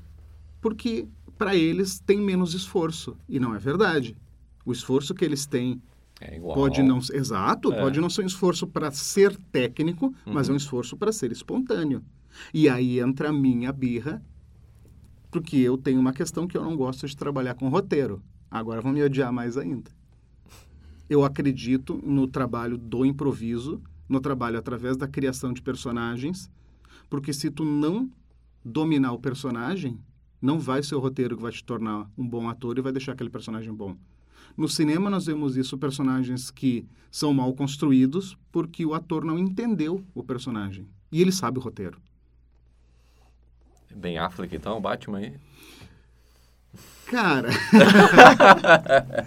[0.60, 1.06] porque
[1.38, 3.16] para eles tem menos esforço.
[3.28, 4.16] E não é verdade.
[4.64, 5.82] O esforço que eles têm
[6.30, 6.54] é igual.
[6.54, 7.80] Pode não, exato, é.
[7.80, 10.32] pode não ser um esforço para ser técnico, uhum.
[10.32, 12.02] mas é um esforço para ser espontâneo.
[12.52, 14.22] E aí entra a minha birra,
[15.30, 18.22] porque eu tenho uma questão que eu não gosto de trabalhar com roteiro.
[18.50, 19.90] Agora vão me odiar mais ainda.
[21.08, 26.50] Eu acredito no trabalho do improviso, no trabalho através da criação de personagens,
[27.08, 28.10] porque se tu não
[28.64, 29.98] dominar o personagem,
[30.40, 33.12] não vai ser o roteiro que vai te tornar um bom ator e vai deixar
[33.12, 33.96] aquele personagem bom.
[34.56, 40.04] No cinema, nós vemos isso, personagens que são mal construídos porque o ator não entendeu
[40.14, 40.86] o personagem.
[41.10, 41.98] E ele sabe o roteiro.
[43.94, 45.34] Bem Affleck, então, o Batman aí?
[47.06, 47.50] Cara...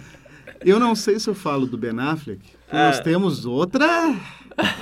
[0.60, 2.40] eu não sei se eu falo do Ben Affleck.
[2.68, 2.88] Ah.
[2.88, 3.86] Nós temos outra...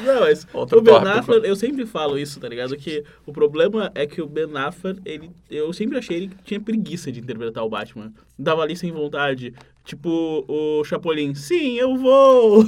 [0.05, 2.77] Não, mas Outro o Ben Affleck, eu sempre falo isso, tá ligado?
[2.77, 6.61] Que o problema é que o Ben Affleck, ele, eu sempre achei ele que tinha
[6.61, 8.13] preguiça de interpretar o Batman.
[8.39, 9.53] Dava ali sem vontade.
[9.85, 12.65] Tipo o Chapolin, sim, eu vou!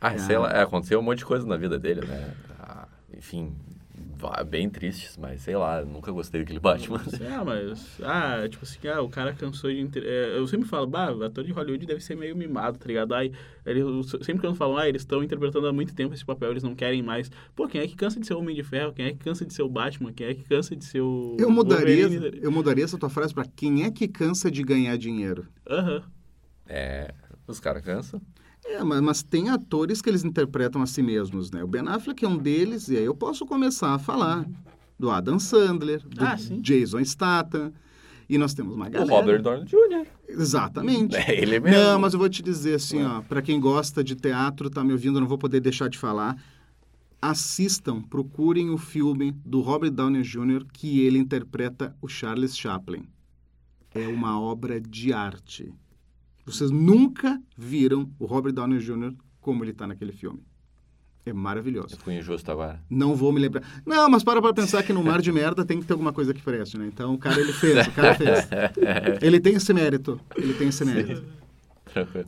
[0.00, 2.34] Ah, sei lá, é, aconteceu um monte de coisa na vida dele, né?
[2.58, 3.54] Ah, enfim,
[4.46, 7.00] bem tristes, mas sei lá, nunca gostei daquele Batman.
[7.30, 8.00] Ah, mas.
[8.02, 9.80] Ah, tipo assim, ah, o cara cansou de.
[9.80, 10.02] Inter...
[10.04, 13.14] É, eu sempre falo, bah, o ator de Hollywood deve ser meio mimado, tá ligado?
[13.14, 13.32] Aí,
[13.64, 13.84] eles,
[14.22, 16.74] sempre que eu falo, ah, eles estão interpretando há muito tempo esse papel, eles não
[16.74, 17.30] querem mais.
[17.54, 18.92] Pô, quem é que cansa de ser o Homem de Ferro?
[18.92, 20.12] Quem é que cansa de ser o Batman?
[20.12, 21.36] Quem é que cansa de ser o.
[21.38, 22.06] Eu mudaria,
[22.40, 25.46] eu mudaria essa tua frase pra quem é que cansa de ganhar dinheiro?
[25.68, 25.96] Aham.
[25.96, 26.02] Uhum.
[26.68, 27.14] É,
[27.46, 28.20] os caras cansam.
[28.68, 31.62] É, mas, mas, tem atores que eles interpretam a si mesmos, né?
[31.62, 34.46] O Ben Affleck é um deles, e aí eu posso começar a falar
[34.98, 37.72] do Adam Sandler, do ah, Jason Statham,
[38.28, 39.12] e nós temos uma galera...
[39.12, 40.06] O Robert Downey Jr.
[40.28, 41.14] Exatamente.
[41.16, 41.78] É ele mesmo.
[41.78, 44.92] Não, mas eu vou te dizer assim, ó, para quem gosta de teatro, tá me
[44.92, 46.36] ouvindo, não vou poder deixar de falar,
[47.20, 50.64] assistam, procurem o filme do Robert Downey Jr.
[50.72, 53.04] que ele interpreta o Charles Chaplin.
[53.94, 55.72] É uma obra de arte.
[56.46, 59.12] Vocês nunca viram o Robert Downey Jr.
[59.40, 60.40] como ele está naquele filme.
[61.26, 61.88] É maravilhoso.
[61.94, 62.80] Eu fui injusto agora.
[62.88, 63.64] Não vou me lembrar.
[63.84, 66.32] Não, mas para pra pensar que no mar de merda tem que ter alguma coisa
[66.32, 66.86] que preste, né?
[66.86, 68.48] Então o cara ele fez, o cara fez.
[69.20, 70.20] Ele tem esse mérito.
[70.36, 71.24] Ele tem esse mérito.
[71.92, 72.26] Tranquilo.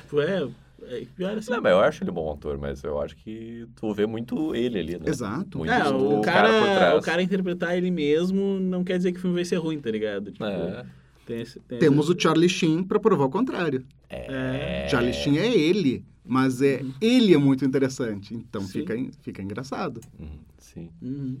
[0.00, 0.48] Tipo, é,
[0.82, 1.50] é pior assim.
[1.50, 4.54] Não, mas eu acho ele um bom ator, mas eu acho que tu vê muito
[4.54, 5.06] ele ali, né?
[5.08, 5.58] Exato.
[5.58, 6.98] Muito É, o, o cara, por trás.
[6.98, 9.90] o cara interpretar ele mesmo não quer dizer que o filme vai ser ruim, tá
[9.90, 10.30] ligado?
[10.30, 10.86] Tipo, É.
[11.26, 13.84] tem esse- tem Temos esse- o Charlie Sheen para provar o contrário.
[14.10, 14.86] É.
[14.90, 18.34] Charlie Sheen é ele, mas é ele é muito interessante.
[18.34, 18.72] Então Sim.
[18.80, 20.00] fica, fica engraçado.
[20.18, 20.90] Uhum, sim.
[21.02, 21.38] Uhum.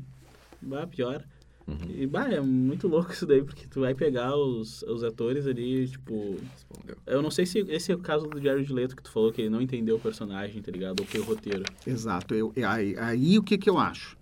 [0.62, 1.22] Bah, pior.
[1.66, 1.78] Uhum.
[1.96, 5.88] E, bah, é muito louco isso daí, porque tu vai pegar os, os atores ali,
[5.88, 6.36] tipo...
[6.52, 6.96] Respondeu.
[7.06, 9.40] Eu não sei se esse é o caso do Jared Leto que tu falou, que
[9.40, 11.00] ele não entendeu o personagem, tá ligado?
[11.00, 11.64] Ou que o roteiro.
[11.86, 12.34] Exato.
[12.34, 14.14] Eu, é aí, aí o que, que eu acho?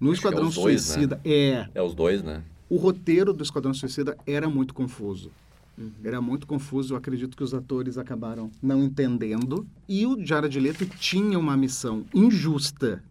[0.00, 1.68] No Acho é Esquadrão os dois, Suicida, é.
[1.74, 2.42] É os dois, né?
[2.68, 5.30] O roteiro do Esquadrão Suicida era muito confuso.
[5.76, 5.92] Uhum.
[6.04, 6.92] Era muito confuso.
[6.92, 9.66] Eu acredito que os atores acabaram não entendendo.
[9.88, 13.02] E o Jared Leto tinha uma missão injusta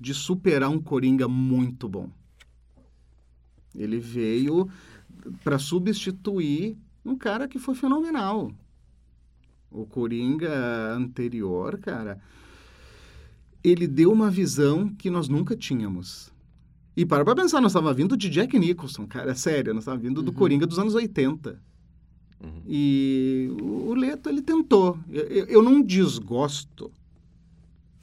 [0.00, 2.08] de superar um Coringa muito bom.
[3.74, 4.68] Ele veio
[5.42, 8.52] para substituir um cara que foi fenomenal.
[9.70, 12.20] O Coringa anterior, cara,
[13.62, 16.32] ele deu uma visão que nós nunca tínhamos.
[16.96, 20.06] E para pra pensar, nós estávamos vindo de Jack Nicholson, cara, é sério, nós estávamos
[20.06, 20.36] vindo do Uhum.
[20.36, 21.60] Coringa dos anos 80.
[22.40, 22.62] Uhum.
[22.66, 24.98] E o Leto, ele tentou.
[25.10, 26.92] Eu, eu- não desgosto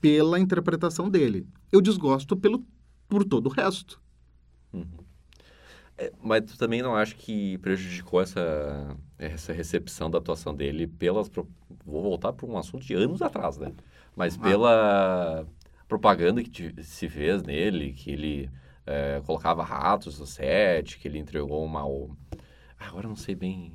[0.02, 1.48] pela interpretação dele.
[1.72, 2.66] Eu desgosto pelo,
[3.08, 4.02] por todo o resto.
[5.98, 11.30] É, mas tu também não acha que prejudicou essa, essa recepção da atuação dele pelas...
[11.86, 13.72] Vou voltar para um assunto de anos atrás, né?
[14.16, 14.42] Mas Ah.
[14.44, 15.48] pela
[15.88, 18.50] propaganda que te- se fez nele, que ele
[18.86, 21.82] é, colocava ratos no set, que ele entregou uma...
[22.80, 23.72] Ah, Agora eu não sei bem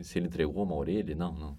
[0.00, 1.14] se ele entregou uma orelha.
[1.16, 1.56] Não, não.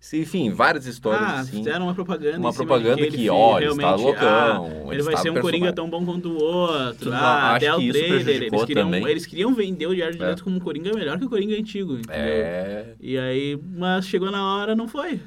[0.00, 1.58] Se- Enfim, várias histórias Ah, assim.
[1.58, 5.14] fizeram uma propaganda Uma em cima propaganda que, ele realmente, está loucão, ah, ele vai
[5.14, 5.42] está ser um personagem.
[5.42, 7.10] Coringa tão bom quanto o outro.
[7.10, 8.28] Não, ah, até o que trailer.
[8.42, 9.06] Eles queriam, também.
[9.06, 10.26] eles queriam vender o Jared É.
[10.26, 12.16] Leto como um Coringa melhor que o Coringa antigo, entendeu?
[12.16, 12.94] É...
[13.00, 15.20] E aí, mas chegou na hora, não foi.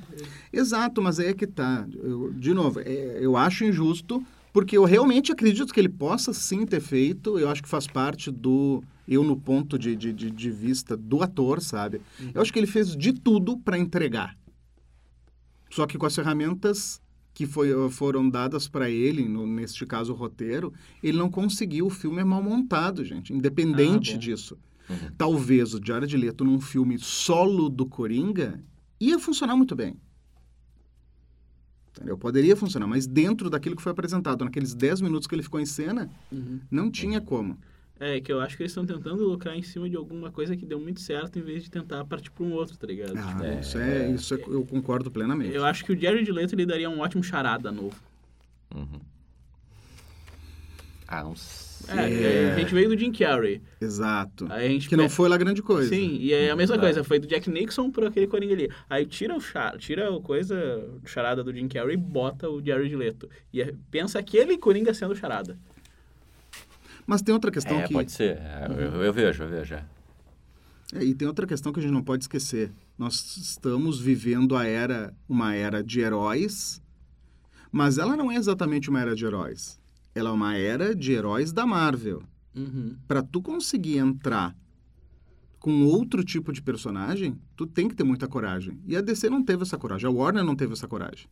[0.51, 1.85] Exato, mas aí é que tá.
[2.03, 4.21] Eu- de novo, é, eu acho injusto,
[4.55, 7.37] porque eu realmente acredito que ele possa sim ter feito.
[7.37, 8.81] Eu acho que faz parte do.
[9.05, 11.99] Eu, no ponto de, de, de, vista do ator, sabe?
[12.33, 14.33] Eu acho que ele fez de tudo para entregar.
[15.69, 17.01] Só que com as ferramentas
[17.33, 20.71] que foi, foram dadas para ele, no, neste caso o roteiro,
[21.03, 21.87] ele não conseguiu.
[21.87, 24.57] O filme é mal montado, gente, independente Ah, disso.
[24.89, 25.11] Uhum.
[25.17, 28.63] Talvez o Jared Leto num filme solo do Coringa
[29.01, 29.97] ia funcionar muito bem.
[31.95, 32.17] Entendeu?
[32.17, 35.65] Poderia funcionar, mas dentro daquilo que foi apresentado, naqueles 10 minutos que ele ficou em
[35.65, 36.09] cena,
[36.69, 37.57] não tinha como.
[37.97, 40.65] É, que eu acho que eles estão tentando lucrar em cima de alguma coisa que
[40.65, 43.13] deu muito certo em vez de tentar partir para um outro, tá ligado?
[43.17, 43.59] Ah, É.
[43.61, 45.55] isso, é, isso é- eu concordo plenamente.
[45.55, 47.95] Eu acho que o Jared Leto ele daria um ótimo charada novo.
[48.75, 48.99] Uhum.
[51.07, 51.64] Ah, não sei.
[51.89, 53.61] É, a gente veio do Jim Carrey.
[53.79, 54.47] Exato.
[54.49, 55.89] Aí a gente Que não pe- foi lá grande coisa.
[55.89, 56.79] Sim, e é a mesma É.
[56.79, 58.69] coisa, foi do Jack Nixon por aquele Coringa ali.
[58.89, 60.55] Aí tira o char, tira a coisa,
[61.03, 63.29] o charada do Jim Carrey e bota o Jared Leto.
[63.53, 65.57] E é- pensa aquele Coringa sendo o charada.
[67.07, 67.93] Mas tem outra questão É, que.
[67.93, 68.37] pode ser.
[68.37, 69.75] É, eu, eu vejo, eu vejo.
[69.75, 69.85] é.
[70.93, 72.71] É, e tem outra questão que a gente não pode esquecer.
[72.97, 76.81] Nós estamos vivendo a era, uma era de heróis,
[77.71, 79.79] mas ela não é exatamente uma era de heróis.
[80.15, 82.23] Ela é uma era de heróis da Marvel.
[82.55, 82.95] Uhum.
[83.05, 84.55] Para tu conseguir entrar
[85.59, 88.79] com outro tipo de personagem, tu tem que ter muita coragem.
[88.87, 91.27] E a DC não teve essa coragem, a Warner não teve essa coragem.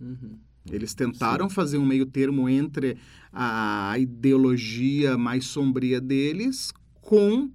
[0.00, 0.38] Uhum.
[0.70, 2.96] Eles tentaram fazer um meio termo entre
[3.32, 7.50] a ideologia mais sombria deles com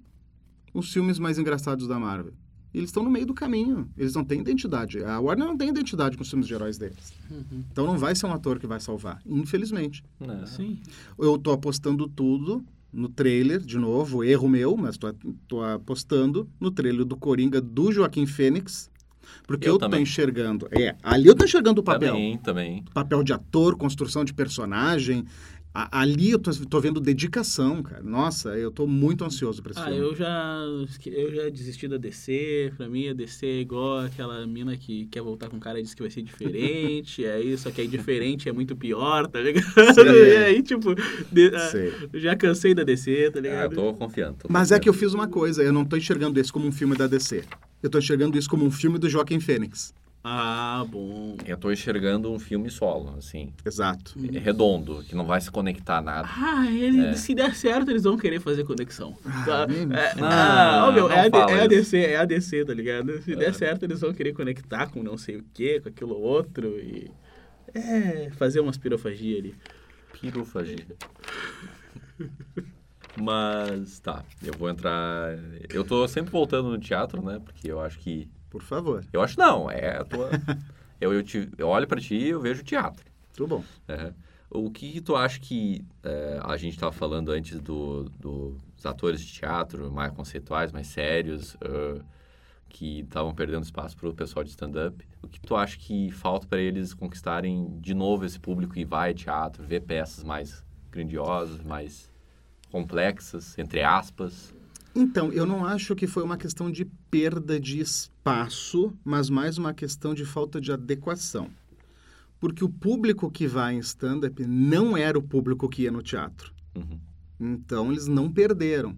[0.74, 2.34] os filmes mais engraçados da Marvel.
[2.72, 3.88] Eles estão no meio do caminho.
[3.96, 5.02] Eles não têm identidade.
[5.02, 7.12] A Warner não tem identidade com os filmes de heróis deles.
[7.30, 7.64] Uhum.
[7.70, 10.04] Então não vai ser um ator que vai salvar, infelizmente.
[10.20, 10.46] Não.
[10.46, 10.78] Sim.
[11.18, 15.12] Eu tô apostando tudo no trailer, de novo, erro meu, mas tô,
[15.46, 18.90] tô apostando no trailer do Coringa do Joaquim Fênix,
[19.46, 20.00] porque Eu eu, também.
[20.00, 20.68] tô enxergando.
[20.72, 22.12] É, ali eu tô enxergando o papel.
[22.12, 22.84] Também, também.
[22.92, 25.24] Papel de ator, construção de personagem.
[25.72, 28.02] A- ali eu tô, tô vendo dedicação, cara.
[28.02, 29.98] Nossa, eu tô muito ansioso pra esse Ah, filme.
[30.00, 30.58] eu já,
[31.06, 32.72] eu já desisti da DC.
[32.76, 35.82] Pra mim, a DC é igual aquela mina que quer voltar com o cara e
[35.84, 37.22] diz que vai ser diferente.
[37.24, 39.64] é isso, só que aí diferente é muito pior, tá ligado?
[39.94, 40.00] Sim.
[40.10, 40.92] E aí, tipo,
[41.30, 41.92] de- ah, Sei.
[42.12, 43.74] eu já cansei da DC, tá Ah, eu ligado?
[43.76, 44.38] tô confiando.
[44.40, 46.72] tô Mas é que eu fiz uma coisa, eu não tô enxergando esse como um
[46.72, 47.44] filme da DC.
[47.80, 49.94] Eu tô enxergando isso como um filme do Joaquim Fênix.
[50.22, 51.34] Ah, bom.
[51.46, 54.14] Eu tô enxergando um filme solo, assim, Exato.
[54.18, 56.28] redondo, que não vai se conectar a nada.
[56.30, 57.12] Ah, ele, É.
[57.14, 59.16] se der certo, eles vão querer fazer conexão.
[59.46, 59.66] Tá?
[59.66, 61.68] nem me É, ah, meu, Não é, a, D- fala é a isso.
[61.70, 63.22] DC, é a DC, tá ligado?
[63.22, 63.52] Se der É.
[63.54, 67.10] certo, eles vão querer conectar com não sei o que, com aquilo outro e...
[67.72, 69.54] É, fazer umas pirofagia ali.
[70.20, 70.84] Pirofagia.
[73.16, 75.30] Mas tá, eu vou entrar.
[75.72, 77.40] Eu tô sempre voltando no teatro, né?
[77.44, 78.28] Porque eu acho que.
[78.50, 79.04] Por favor.
[79.12, 80.28] Eu acho não, é a tua.
[81.00, 83.04] eu, eu, te, eu olho para ti e eu vejo teatro.
[83.32, 83.64] Tudo bom.
[83.88, 84.12] É.
[84.50, 88.84] O que, que, tu acha que é, a gente estava falando antes do, do, dos
[88.84, 92.04] atores de teatro mais conceituais, mais sérios, uh,
[92.68, 95.06] que estavam perdendo espaço para o pessoal de stand-up?
[95.22, 99.14] O que tu acha que falta para eles conquistarem de novo esse público e vai
[99.14, 102.10] teatro, ver peças mais grandiosas, mais
[102.72, 104.52] complexas, entre aspas?
[104.94, 109.72] Então, eu não acho que foi uma questão de perda de espaço, mas mais uma
[109.72, 111.48] questão de falta de adequação.
[112.40, 116.52] Porque o público que vai em stand-up não era o público que ia no teatro.
[116.74, 116.98] Uhum.
[117.38, 118.96] Então, eles não perderam.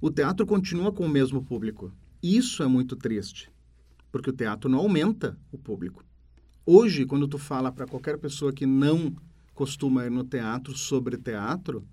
[0.00, 1.90] O teatro continua com o mesmo público.
[2.22, 3.50] Isso é muito triste,
[4.12, 6.04] porque o teatro não aumenta o público.
[6.66, 9.16] Hoje, quando tu fala para qualquer pessoa que não
[9.54, 11.84] costuma ir no teatro sobre teatro,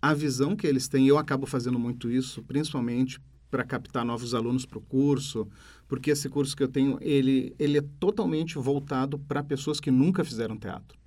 [0.00, 3.20] a visão que eles têm, eu acabo fazendo muito isso, principalmente
[3.50, 5.48] para captar novos alunos para o curso,
[5.88, 10.24] porque esse curso que eu tenho, ele, ele é totalmente voltado para pessoas que nunca
[10.24, 10.98] fizeram teatro.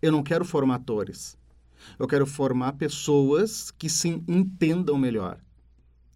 [0.00, 1.36] Eu não quero formatores.
[1.98, 5.38] Eu quero formar pessoas que se entendam melhor,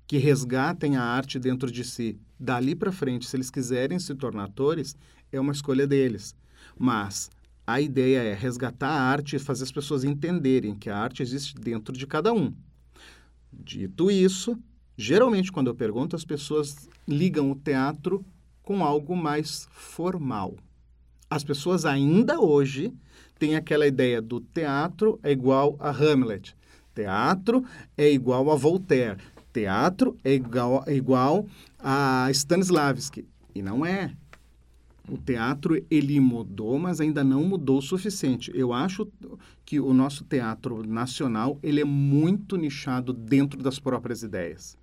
[0.07, 2.19] que resgatem a arte dentro de si.
[2.39, 4.97] Dali para frente, se eles quiserem se tornar atores,
[5.33, 6.35] é uma escolha deles.
[6.79, 7.31] Mas
[7.69, 11.55] a ideia é resgatar a arte e fazer as pessoas entenderem que a arte existe
[11.55, 12.55] dentro de cada um.
[13.53, 14.59] Dito isso,
[14.97, 18.25] geralmente quando eu pergunto, as pessoas ligam o teatro
[18.63, 20.57] com algo mais formal.
[21.29, 22.91] As pessoas ainda hoje
[23.39, 26.57] têm aquela ideia do teatro é igual a Hamlet,
[26.95, 27.63] teatro
[27.99, 29.19] é igual a Voltaire,
[29.53, 31.47] teatro é igual, é igual
[31.79, 33.29] a Stanislavski.
[33.55, 34.17] E não é.
[35.11, 38.53] O teatro, ele mudou, mas ainda não mudou o suficiente.
[38.55, 39.09] Eu acho
[39.65, 44.77] que o nosso teatro nacional, ele é muito nichado dentro das próprias ideias.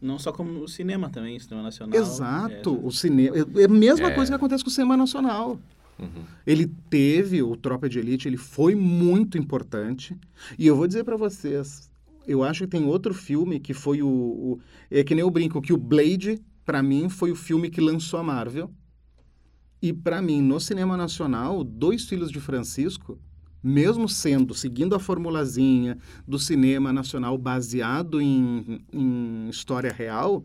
[0.00, 1.98] Não só como o cinema também, o cinema nacional.
[1.98, 2.80] Exato.
[2.82, 3.36] É, o cinema...
[3.36, 4.14] É a mesma é.
[4.14, 5.58] coisa que acontece com o cinema nacional.
[5.98, 6.24] Uhum.
[6.46, 10.16] Ele teve, o Tropa de Elite, ele foi muito importante.
[10.58, 11.90] E eu vou dizer para vocês,
[12.26, 14.60] eu acho que tem outro filme que foi o, o...
[14.90, 18.20] É que nem eu brinco, que o Blade, para mim, foi o filme que lançou
[18.20, 18.70] a Marvel
[19.82, 23.18] e para mim, no cinema nacional, Dois Filhos de Francisco,
[23.62, 30.44] mesmo sendo, seguindo a formulazinha do cinema nacional baseado em, em história real,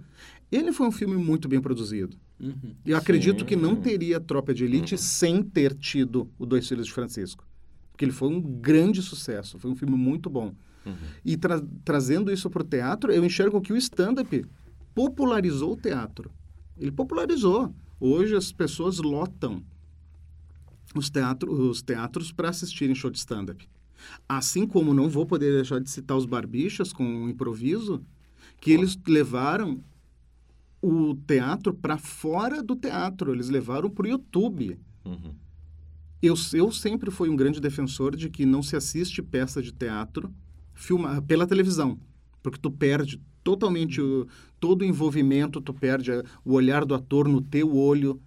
[0.51, 2.17] ele foi um filme muito bem produzido.
[2.39, 2.75] Uhum.
[2.85, 3.45] Eu acredito Sim.
[3.45, 4.99] que não teria Tropa de Elite uhum.
[4.99, 7.45] sem ter tido o Dois Filhos de Francisco.
[7.91, 10.53] Porque ele foi um grande sucesso, foi um filme muito bom.
[10.85, 10.95] Uhum.
[11.23, 14.45] E tra trazendo isso para o teatro, eu enxergo que o stand-up
[14.93, 16.29] popularizou o teatro.
[16.77, 17.73] Ele popularizou.
[17.99, 19.63] Hoje as pessoas lotam
[20.93, 23.67] os, teatro, os teatros para assistirem show de stand-up.
[24.27, 28.03] Assim como não vou poder deixar de citar os Barbichas com o improviso,
[28.59, 29.83] que eles levaram
[30.81, 34.77] o teatro para fora do teatro, eles levaram para o YouTube.
[35.03, 35.33] Uhum.
[36.21, 40.33] Eu, eu sempre fui um grande defensor de que não se assiste peça de teatro
[40.73, 41.99] filma, pela televisão,
[42.43, 44.27] porque tu perde totalmente o,
[44.59, 46.11] todo o envolvimento, tu perde
[46.43, 48.19] o olhar do ator no teu olho,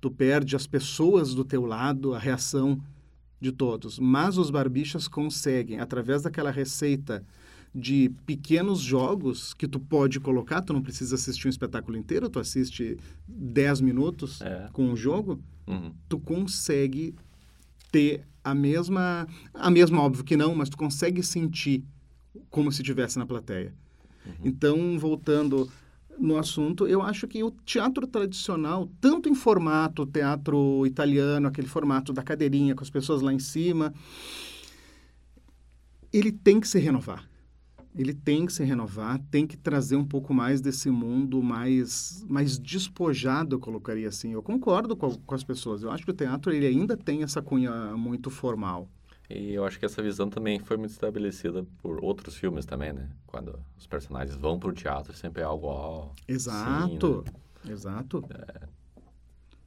[0.00, 2.80] tu perde as pessoas do teu lado, a reação
[3.38, 3.98] de todos.
[3.98, 7.22] Mas os barbichas conseguem, através daquela receita
[7.74, 12.38] de pequenos jogos que tu pode colocar, tu não precisa assistir um espetáculo inteiro, tu
[12.38, 12.96] assiste
[13.28, 14.68] 10 minutos é.
[14.72, 15.92] com o jogo, uhum.
[16.08, 17.14] tu consegue
[17.90, 21.84] ter a mesma, a mesma óbvio que não, mas tu consegue sentir
[22.48, 23.74] como se estivesse na plateia.
[24.26, 24.32] Uhum.
[24.44, 25.70] Então, voltando
[26.18, 32.12] no assunto, eu acho que o teatro tradicional, tanto em formato teatro italiano, aquele formato
[32.12, 33.92] da cadeirinha com as pessoas lá em cima,
[36.12, 37.28] ele tem que se renovar.
[37.94, 42.58] Ele tem que se renovar, tem que trazer um pouco mais desse mundo mais, mais
[42.58, 44.32] despojado, eu colocaria assim.
[44.32, 45.82] Eu concordo com, com as pessoas.
[45.82, 48.88] Eu acho que o teatro ele ainda tem essa cunha muito formal.
[49.30, 53.08] E eu acho que essa visão também foi muito estabelecida por outros filmes também, né?
[53.26, 55.66] Quando os personagens vão para o teatro, sempre é algo...
[55.66, 57.72] Ó, exato, assim, né?
[57.72, 58.24] exato.
[58.30, 58.68] É...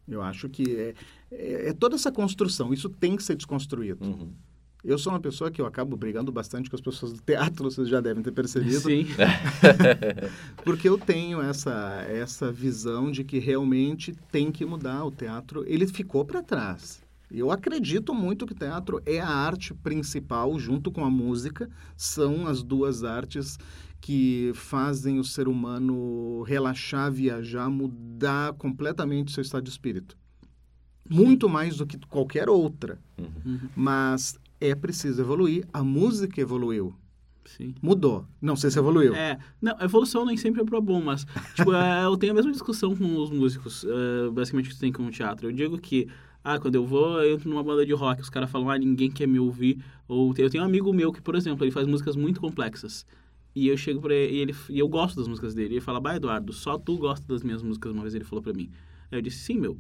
[0.08, 0.94] Eu acho que é,
[1.32, 4.06] é, é, toda essa construção, isso tem que ser desconstruído.
[4.06, 4.32] Uhum.
[4.84, 7.90] Eu sou uma pessoa que eu acabo brigando bastante com as pessoas do teatro, vocês
[7.90, 8.82] já devem ter percebido.
[8.82, 9.08] Sim.
[10.64, 15.64] Porque eu tenho essa, essa visão de que realmente tem que mudar o teatro.
[15.66, 17.04] Ele ficou para trás.
[17.38, 22.64] Eu acredito muito que teatro é a arte principal, junto com a música, são as
[22.64, 23.58] duas artes
[24.00, 30.16] que fazem o ser humano relaxar, viajar, mudar completamente seu estado de espírito.
[31.10, 33.00] muito mais do que qualquer outra.
[33.18, 33.60] Uhum.
[33.76, 35.68] Mas é preciso evoluir.
[35.72, 36.96] A música evoluiu.
[37.46, 37.76] Sim.
[37.82, 38.26] Mudou.
[38.42, 39.14] Não sei se evoluiu.
[39.14, 42.52] É, não, evolução nem sempre é pra bom, mas tipo, é, eu tenho a mesma
[42.52, 45.48] discussão com os músicos, é, basicamente que tem com o teatro.
[45.48, 46.08] Eu digo que,
[46.48, 49.10] ah, quando eu vou, eu entro numa banda de rock, os caras falam, ah, ninguém
[49.10, 49.84] quer me ouvir.
[50.08, 53.04] Ou eu tenho um amigo meu que, por exemplo, ele faz músicas muito complexas.
[53.56, 55.74] E eu chego pra ele e, eu gosto das músicas dele.
[55.74, 58.54] Ele fala, bah, Eduardo, só tu gosta das minhas músicas, uma vez ele falou pra
[58.54, 58.70] mim.
[59.12, 59.76] Aí eu disse, sim, meu,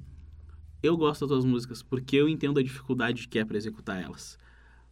[0.81, 4.35] eu gosto das tuas músicas porque eu entendo a dificuldade que é pra executar elas.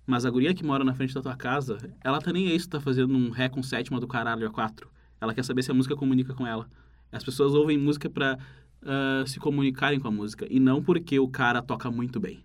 [0.05, 2.73] Mas a guria que mora na frente da tua casa, ela tá nem se tu
[2.73, 4.91] tá fazendo um ré com sétima do caralho a quatro.
[5.19, 6.69] Ela quer saber se a música comunica com ela.
[7.11, 8.37] As pessoas ouvem música pra
[8.85, 10.47] ah, se comunicarem com a música.
[10.49, 12.43] E não porque o cara toca muito bem.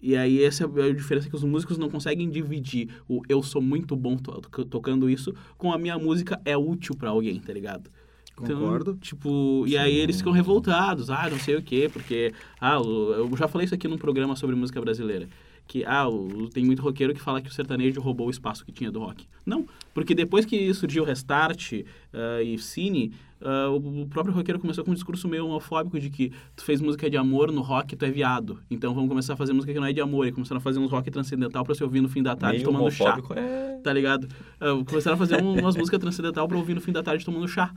[0.00, 3.62] E aí essa é a diferença que os músicos não conseguem dividir o eu sou
[3.62, 7.52] muito bom to- to- tocando isso com a minha música é útil pra alguém, tá
[7.52, 7.90] ligado?
[8.36, 8.90] Concordo.
[8.90, 13.34] Então, tipo, e aí eles ficam revoltados, ah, não sei o quê, porque ah, eu
[13.36, 15.26] já falei isso aqui num programa sobre música brasileira.
[15.66, 18.70] Que, ah, o- tem muito roqueiro que fala que o sertanejo roubou o espaço que
[18.70, 19.26] tinha do rock.
[19.44, 21.72] Não, porque depois que surgiu o Restart
[22.14, 26.08] ah, e Cine, ah, o o próprio roqueiro começou com um discurso meio homofóbico de
[26.08, 28.60] que tu fez música de amor no rock, tu é viado.
[28.70, 30.26] Então vamos começar a fazer música que não é de amor.
[30.28, 32.70] E começaram a fazer uns rock transcendental pra se ouvir no fim da tarde Meio
[32.70, 33.80] tomando chá é...
[33.82, 34.28] tá ligado?
[34.60, 37.48] Ah, começaram a fazer um- umas músicas transcendental pra ouvir no fim da tarde tomando
[37.48, 37.74] chá.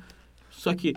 [0.52, 0.94] Só que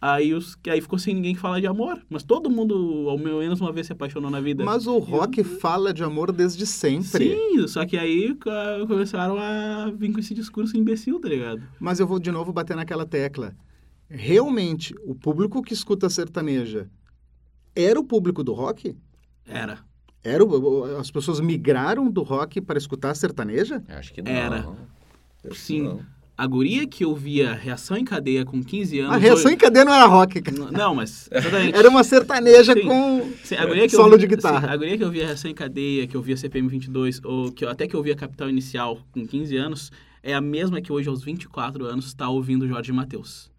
[0.00, 2.00] aí, os, que aí ficou sem ninguém que fala de amor.
[2.08, 4.64] Mas todo mundo, ao menos uma vez, se apaixonou na vida.
[4.64, 7.34] Mas o rock fala de amor desde sempre.
[7.34, 8.36] Sim, só que aí
[8.86, 11.62] começaram a vir com esse discurso imbecil, tá ligado?
[11.80, 13.54] Mas eu vou de novo bater naquela tecla.
[14.10, 16.88] Realmente, o público que escuta sertaneja
[17.76, 18.96] era o público do rock?
[19.46, 19.78] Era.
[20.24, 23.82] Era o- as pessoas migraram do rock para escutar sertaneja?
[23.88, 24.32] Acho que não.
[24.32, 24.66] Era.
[25.52, 25.82] Sim.
[25.82, 26.00] não.
[26.38, 29.12] A guria que ouvia Reação em Cadeia com 15 anos...
[29.12, 30.70] A reação hoje- em cadeia não era rock, cara.
[30.70, 31.28] Não, mas...
[31.32, 31.76] Exatamente.
[31.76, 32.82] Era uma sertaneja Sim.
[32.86, 33.56] com Sim,
[33.90, 34.68] solo ouvia- de guitarra.
[34.68, 37.88] sim, a guria que ouvia Reação em Cadeia, que ouvia CPM 22, ou que, até
[37.88, 39.90] que ouvia Capital Inicial com 15 anos,
[40.22, 43.50] é a mesma que hoje, aos 24 anos, está ouvindo Jorge Mateus.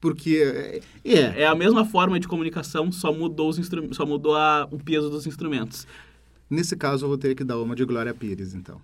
[0.00, 3.92] Porque é, é, É a mesma forma de comunicação, só mudou, os instru...
[3.92, 5.88] só mudou a- o peso dos instrumentos.
[6.48, 8.80] nesse caso eu vou ter que dar uma de Glória Pires, então.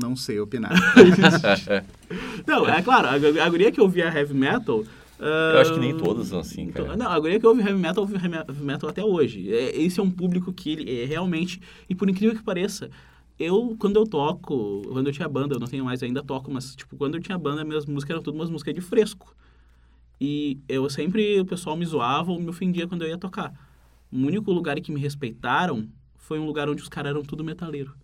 [0.00, 0.72] Não sei opinar.
[2.46, 4.84] Não, é claro, a, a guria que ouvia heavy metal...
[5.18, 6.96] ah, Eu acho que nem todos são assim, então, cara.
[6.96, 9.52] Não, a guria que ouve heavy metal, ouve heavy metal até hoje.
[9.52, 11.60] É, esse é um público que ele é realmente...
[11.88, 12.90] E por incrível que pareça,
[13.38, 14.82] eu, quando eu toco...
[14.88, 17.38] Quando eu tinha banda, eu não tenho mais, ainda toco, mas, tipo, quando eu tinha
[17.38, 19.34] banda, minhas músicas eram tudo umas músicas de fresco.
[20.20, 21.38] E eu sempre...
[21.40, 23.52] O pessoal me zoava ou me ofendia quando eu ia tocar.
[24.12, 25.86] O único lugar em que me respeitaram
[26.16, 27.94] foi um lugar onde os caras eram tudo metaleiro.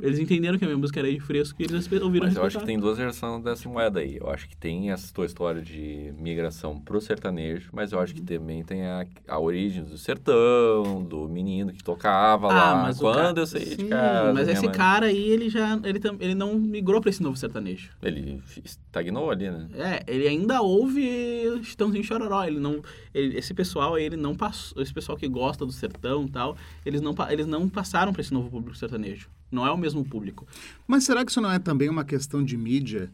[0.00, 2.58] Eles entenderam que a minha música era de fresco e eles ouviram Mas eu acho
[2.60, 4.16] que tem duas versões dessa moeda aí.
[4.16, 8.20] Eu acho que tem essa tua história de migração pro sertanejo, mas eu acho Uhum.
[8.20, 12.98] que também tem a, a origem do sertão, do menino que tocava Ah, lá mas
[12.98, 14.32] quando eu saí de Sim, casa.
[14.32, 15.78] Mas esse mãe- cara aí, ele já.
[15.82, 17.90] Ele, tam- ele não migrou pra esse novo sertanejo.
[18.02, 19.68] Ele estagnou ali, né?
[19.74, 22.44] É, ele ainda ouve Chitãozinho Chororó.
[22.44, 22.80] Ele não.
[23.12, 24.80] ele- esse pessoal aí, ele não passou.
[24.82, 28.32] Esse pessoal que gosta do sertão e tal, eles não, eles não passaram pra esse
[28.32, 29.28] novo público sertanejo.
[29.50, 30.46] Não é o mesmo público.
[30.86, 33.10] Mas será que isso não é também uma questão de mídia?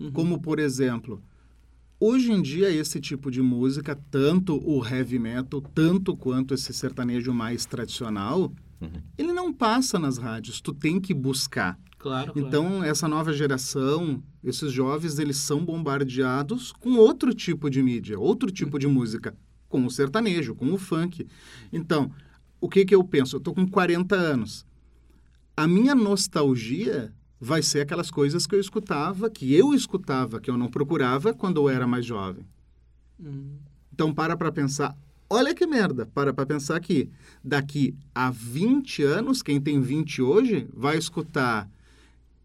[0.00, 0.10] Uhum.
[0.12, 1.22] Como, por exemplo,
[2.00, 7.32] hoje em dia esse tipo de música, tanto o heavy metal, tanto quanto esse sertanejo
[7.32, 8.90] mais tradicional, Uhum.
[9.16, 10.60] ele não passa nas rádios.
[10.60, 11.78] Tu tem que buscar.
[11.98, 12.46] Claro, claro.
[12.46, 18.50] Então, essa nova geração, esses jovens, eles são bombardeados com outro tipo de mídia, outro
[18.50, 19.34] tipo de música,
[19.68, 21.26] com o sertanejo, com o funk.
[21.72, 22.12] Então,
[22.60, 23.36] o que, que eu penso?
[23.36, 24.66] Eu tô com 40 anos.
[25.56, 30.56] A minha nostalgia vai ser aquelas coisas que eu escutava, que eu escutava, que eu
[30.56, 32.46] não procurava quando eu era mais jovem.
[33.18, 33.56] Hum,
[33.92, 34.96] Então, para para pensar.
[35.28, 37.08] Olha que merda, para para pensar que
[37.42, 41.68] daqui a 20 anos, quem tem 20 hoje, vai escutar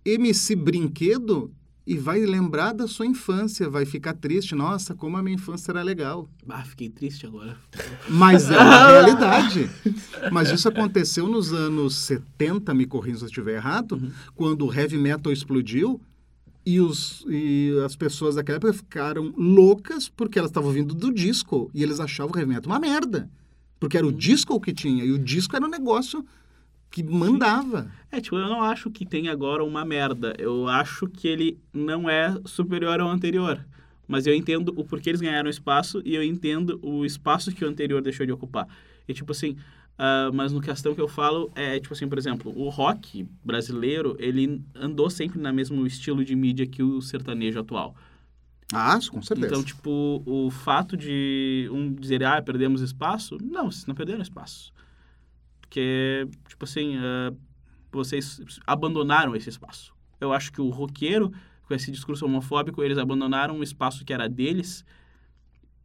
[0.03, 1.53] MC Brinquedo
[1.85, 4.53] e vai lembrar da sua infância, vai ficar triste.
[4.53, 6.29] Nossa, como a minha infância era legal.
[6.47, 7.57] Ah, fiquei triste agora.
[8.07, 9.69] Mas é uma realidade.
[10.31, 14.11] Mas isso aconteceu nos anos 70, me corrija se eu estiver errado, Uhum.
[14.35, 15.99] quando o heavy metal explodiu
[16.65, 21.71] e, os, e as pessoas daquela época ficaram loucas porque elas estavam vindo do disco
[21.73, 23.27] e eles achavam o heavy metal uma merda.
[23.79, 26.23] Porque era o disco que tinha e o disco era um negócio
[26.91, 27.89] que mandava.
[28.11, 30.35] É, tipo, eu não acho que tem agora uma merda.
[30.37, 33.65] Eu acho que ele não é superior ao anterior.
[34.07, 37.67] Mas eu entendo o porquê eles ganharam espaço e eu entendo o espaço que o
[37.69, 38.67] anterior deixou de ocupar.
[39.07, 39.55] E, tipo assim,
[40.03, 44.15] ah, mas no questão que eu falo é, tipo assim, por exemplo, o rock brasileiro,
[44.19, 47.95] ele andou sempre no mesmo estilo de mídia que o sertanejo atual.
[48.73, 49.47] Ah, com certeza.
[49.47, 54.73] Então, tipo, o fato de um dizer, ah, perdemos espaço, não, vocês não perderam espaço.
[55.71, 57.37] Porque, tipo assim, uh,
[57.93, 59.93] vocês abandonaram esse espaço.
[60.19, 61.31] Eu acho que o roqueiro,
[61.65, 64.83] com esse discurso homofóbico, eles abandonaram um espaço que era deles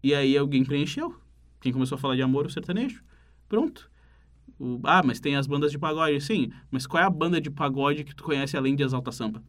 [0.03, 1.15] e aí alguém preencheu.
[1.61, 3.01] Quem começou a falar de amor, o sertanejo.
[3.49, 3.89] Pronto.
[4.59, 6.21] O, ah, mas tem as bandas de pagode.
[6.21, 9.41] Sim, mas qual é a banda de pagode que tu conhece além de Exalta Samba?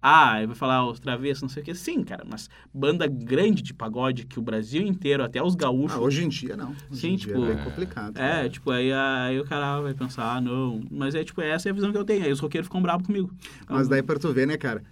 [0.00, 1.74] Ah, vai falar os travessos, não sei o que.
[1.74, 5.96] Sim, cara, mas banda grande de pagode que o Brasil inteiro, até os gaúchos.
[5.96, 6.70] Ah, hoje em dia não.
[6.90, 7.34] Hoje Sim, tipo.
[7.34, 8.16] dia é bem complicado.
[8.16, 8.48] É, cara.
[8.48, 10.80] tipo, aí, aí o cara vai pensar, ah, não.
[10.90, 12.24] Mas é tipo, essa é a visão que eu tenho.
[12.24, 13.32] Aí os roqueiros ficam bravos comigo.
[13.68, 14.84] Mas daí pra tu ver, né, cara?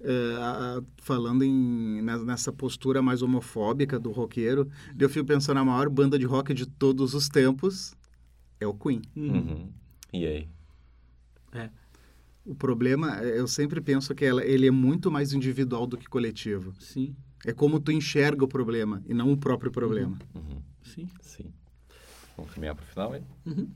[0.00, 6.18] Uh, falando em, nessa postura mais homofóbica do roqueiro, eu fico pensando, a maior banda
[6.18, 7.94] de rock de todos os tempos
[8.60, 9.02] é o Queen.
[9.14, 9.68] Uhum.
[10.12, 10.48] E aí?
[11.52, 11.70] É.
[12.46, 16.72] O problema, eu sempre penso que ela, ele é muito mais individual do que coletivo.
[16.78, 17.14] Sim.
[17.44, 20.16] É como tu enxerga o problema e não o próprio problema.
[20.32, 20.40] Uhum.
[20.40, 20.62] uhum.
[20.82, 21.08] Sim.
[21.20, 21.52] Sim.
[22.36, 23.22] Vamos caminhar para o final, hein?
[23.44, 23.68] Uhum.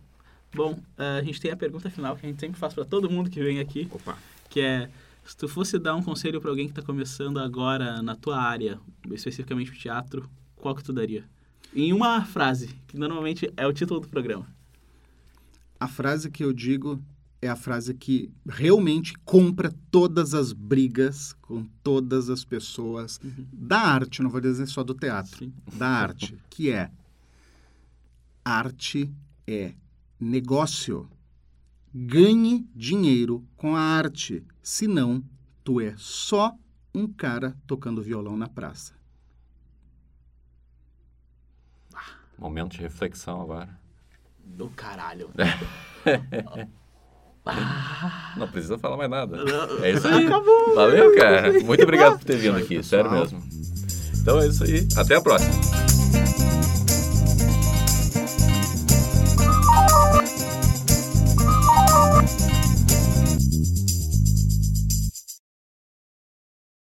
[0.55, 3.11] Bom, uh, a gente tem a pergunta final que a gente sempre faz para todo
[3.11, 3.89] mundo que vem aqui.
[3.91, 4.17] Opa.
[4.49, 4.91] Que é,
[5.25, 8.79] se tu fosse dar um conselho para alguém que está começando agora na tua área,
[9.11, 11.25] especificamente o teatro, qual que tu daria?
[11.75, 14.47] Em uma frase, que normalmente é o título do programa.
[15.79, 17.01] A frase que eu digo
[17.43, 23.47] é a frase que realmente compra todas as brigas com todas as pessoas uhum.
[23.53, 25.53] da arte, não vou dizer só do teatro, Sim.
[25.73, 26.91] da arte, que é
[28.45, 29.13] arte
[29.47, 29.75] é
[30.19, 31.09] negócio.
[31.93, 35.25] Ganhe dinheiro com a arte, senão
[35.65, 36.55] tu é só
[36.95, 38.95] um cara tocando violão na praça.
[42.39, 43.79] Momento de reflexão agora.
[44.45, 45.31] Do caralho.
[47.47, 48.35] Ah.
[48.37, 49.39] Não precisa falar mais nada.
[49.83, 50.27] É isso aí.
[50.27, 50.75] Acabou.
[50.75, 51.53] Valeu, cara.
[51.61, 53.43] Muito obrigado por ter vindo aqui, sério mesmo.
[54.21, 54.87] Então é isso aí.
[54.97, 55.55] Até a próxima.